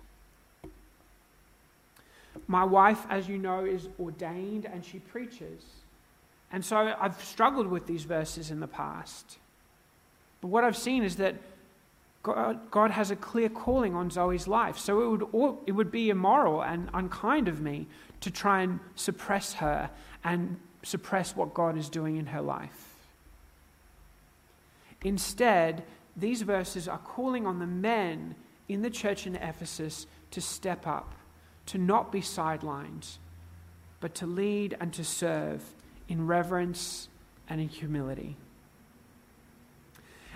My 2.46 2.62
wife, 2.62 3.04
as 3.10 3.28
you 3.28 3.38
know, 3.38 3.64
is 3.64 3.88
ordained 3.98 4.66
and 4.66 4.84
she 4.84 5.00
preaches. 5.00 5.64
And 6.52 6.64
so 6.64 6.94
I've 7.00 7.20
struggled 7.24 7.66
with 7.66 7.88
these 7.88 8.04
verses 8.04 8.52
in 8.52 8.60
the 8.60 8.68
past. 8.68 9.38
But 10.40 10.48
what 10.48 10.62
I've 10.62 10.76
seen 10.76 11.02
is 11.02 11.16
that 11.16 11.34
God, 12.22 12.70
God 12.70 12.92
has 12.92 13.10
a 13.10 13.16
clear 13.16 13.48
calling 13.48 13.96
on 13.96 14.10
Zoe's 14.10 14.46
life. 14.46 14.78
So 14.78 15.14
it 15.14 15.32
would, 15.32 15.56
it 15.66 15.72
would 15.72 15.90
be 15.90 16.08
immoral 16.08 16.62
and 16.62 16.88
unkind 16.94 17.48
of 17.48 17.60
me 17.60 17.88
to 18.20 18.30
try 18.30 18.62
and 18.62 18.78
suppress 18.94 19.54
her 19.54 19.90
and 20.22 20.56
suppress 20.84 21.34
what 21.34 21.52
God 21.52 21.76
is 21.76 21.88
doing 21.88 22.16
in 22.16 22.26
her 22.26 22.42
life. 22.42 22.89
Instead, 25.02 25.84
these 26.16 26.42
verses 26.42 26.88
are 26.88 26.98
calling 26.98 27.46
on 27.46 27.58
the 27.58 27.66
men 27.66 28.34
in 28.68 28.82
the 28.82 28.90
church 28.90 29.26
in 29.26 29.36
Ephesus 29.36 30.06
to 30.30 30.40
step 30.40 30.86
up, 30.86 31.14
to 31.66 31.78
not 31.78 32.12
be 32.12 32.20
sidelined, 32.20 33.18
but 34.00 34.14
to 34.14 34.26
lead 34.26 34.76
and 34.80 34.92
to 34.92 35.04
serve 35.04 35.62
in 36.08 36.26
reverence 36.26 37.08
and 37.48 37.60
in 37.60 37.68
humility. 37.68 38.36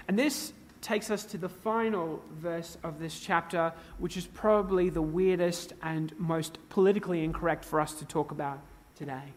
And 0.09 0.19
this 0.19 0.53
takes 0.81 1.11
us 1.11 1.25
to 1.25 1.39
the 1.39 1.49
final 1.49 2.23
verse 2.31 2.77
of 2.83 2.99
this 2.99 3.19
chapter, 3.19 3.73
which 3.99 4.17
is 4.17 4.27
probably 4.27 4.91
the 4.91 5.03
weirdest 5.03 5.73
and 5.83 6.13
most 6.19 6.59
politically 6.69 7.25
incorrect 7.25 7.65
for 7.65 7.81
us 7.81 7.95
to 7.95 8.05
talk 8.05 8.31
about 8.31 8.61
today. 8.95 9.33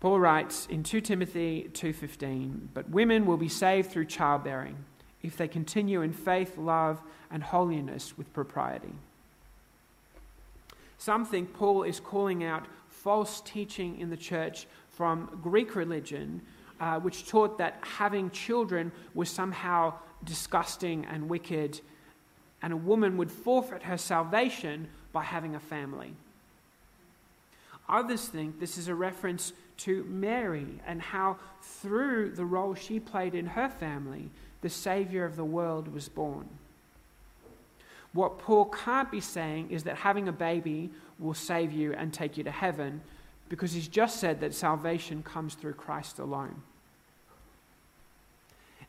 Paul 0.00 0.20
writes 0.20 0.66
in 0.66 0.84
2 0.84 1.00
Timothy 1.00 1.70
2:15, 1.72 2.70
"But 2.72 2.90
women 2.90 3.26
will 3.26 3.36
be 3.36 3.48
saved 3.48 3.90
through 3.90 4.06
childbearing 4.06 4.84
if 5.22 5.36
they 5.36 5.48
continue 5.48 6.02
in 6.02 6.12
faith, 6.12 6.56
love, 6.56 7.02
and 7.30 7.42
holiness 7.42 8.16
with 8.16 8.32
propriety." 8.32 8.94
Some 10.96 11.24
think 11.24 11.52
Paul 11.52 11.82
is 11.82 12.00
calling 12.00 12.44
out 12.44 12.66
false 12.88 13.40
teaching 13.40 13.98
in 13.98 14.10
the 14.10 14.16
church 14.16 14.66
from 14.88 15.40
Greek 15.42 15.74
religion 15.74 16.42
uh, 16.80 17.00
which 17.00 17.26
taught 17.26 17.58
that 17.58 17.78
having 17.82 18.30
children 18.30 18.92
was 19.14 19.28
somehow 19.28 19.94
disgusting 20.24 21.04
and 21.06 21.28
wicked, 21.28 21.80
and 22.62 22.72
a 22.72 22.76
woman 22.76 23.16
would 23.16 23.30
forfeit 23.30 23.82
her 23.84 23.96
salvation 23.96 24.88
by 25.12 25.22
having 25.22 25.54
a 25.54 25.60
family. 25.60 26.14
Others 27.88 28.28
think 28.28 28.60
this 28.60 28.76
is 28.76 28.88
a 28.88 28.94
reference 28.94 29.52
to 29.78 30.04
Mary 30.04 30.80
and 30.86 31.00
how, 31.00 31.38
through 31.62 32.30
the 32.30 32.44
role 32.44 32.74
she 32.74 33.00
played 33.00 33.34
in 33.34 33.46
her 33.46 33.68
family, 33.68 34.30
the 34.60 34.68
Saviour 34.68 35.24
of 35.24 35.36
the 35.36 35.44
world 35.44 35.92
was 35.92 36.08
born. 36.08 36.48
What 38.12 38.38
Paul 38.38 38.66
can't 38.66 39.10
be 39.10 39.20
saying 39.20 39.70
is 39.70 39.84
that 39.84 39.96
having 39.96 40.28
a 40.28 40.32
baby 40.32 40.90
will 41.18 41.34
save 41.34 41.72
you 41.72 41.92
and 41.92 42.12
take 42.12 42.36
you 42.36 42.44
to 42.44 42.50
heaven, 42.50 43.00
because 43.48 43.72
he's 43.72 43.88
just 43.88 44.20
said 44.20 44.40
that 44.40 44.54
salvation 44.54 45.22
comes 45.22 45.54
through 45.54 45.74
Christ 45.74 46.18
alone. 46.18 46.62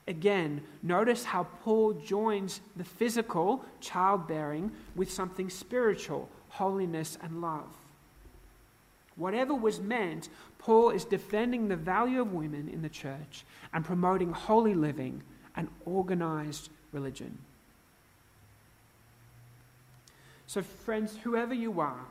Again, 0.07 0.61
notice 0.81 1.23
how 1.23 1.43
Paul 1.63 1.93
joins 1.93 2.61
the 2.75 2.83
physical 2.83 3.63
childbearing 3.79 4.71
with 4.95 5.11
something 5.11 5.49
spiritual 5.49 6.27
holiness 6.49 7.17
and 7.21 7.41
love. 7.41 7.67
Whatever 9.19 9.53
was 9.53 9.81
meant, 9.81 10.29
Paul 10.59 10.91
is 10.91 11.03
defending 11.03 11.67
the 11.67 11.75
value 11.75 12.21
of 12.21 12.31
women 12.31 12.69
in 12.69 12.81
the 12.81 12.89
church 12.89 13.43
and 13.73 13.83
promoting 13.83 14.31
holy 14.31 14.73
living 14.73 15.21
and 15.57 15.67
organized 15.85 16.69
religion. 16.93 17.37
So, 20.47 20.61
friends, 20.61 21.17
whoever 21.21 21.53
you 21.53 21.81
are, 21.81 22.05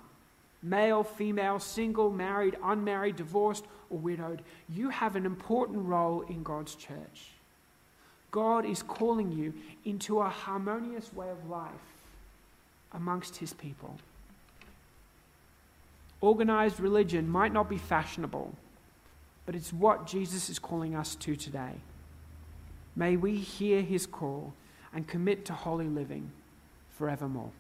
male, 0.63 1.03
female, 1.03 1.59
single, 1.59 2.11
married, 2.11 2.57
unmarried, 2.63 3.17
divorced, 3.17 3.65
or 3.89 3.99
widowed, 3.99 4.43
you 4.69 4.91
have 4.91 5.17
an 5.17 5.25
important 5.25 5.87
role 5.87 6.21
in 6.29 6.43
God's 6.43 6.75
church. 6.75 7.31
God 8.31 8.67
is 8.67 8.83
calling 8.83 9.33
you 9.33 9.55
into 9.87 10.21
a 10.21 10.29
harmonious 10.29 11.11
way 11.15 11.31
of 11.31 11.49
life 11.49 11.73
amongst 12.93 13.37
his 13.37 13.55
people. 13.55 13.97
Organized 16.21 16.81
religion 16.81 17.29
might 17.29 17.53
not 17.53 17.69
be 17.69 17.79
fashionable, 17.79 18.53
but 19.47 19.55
it's 19.55 19.73
what 19.73 20.07
Jesus 20.07 20.51
is 20.51 20.59
calling 20.59 20.95
us 20.95 21.15
to 21.17 21.37
today. 21.37 21.75
May 22.97 23.17
we 23.17 23.37
hear 23.37 23.83
his 23.83 24.07
call 24.07 24.53
and 24.93 25.07
commit 25.07 25.45
to 25.47 25.53
holy 25.53 25.87
living 25.87 26.33
forevermore. 26.91 27.53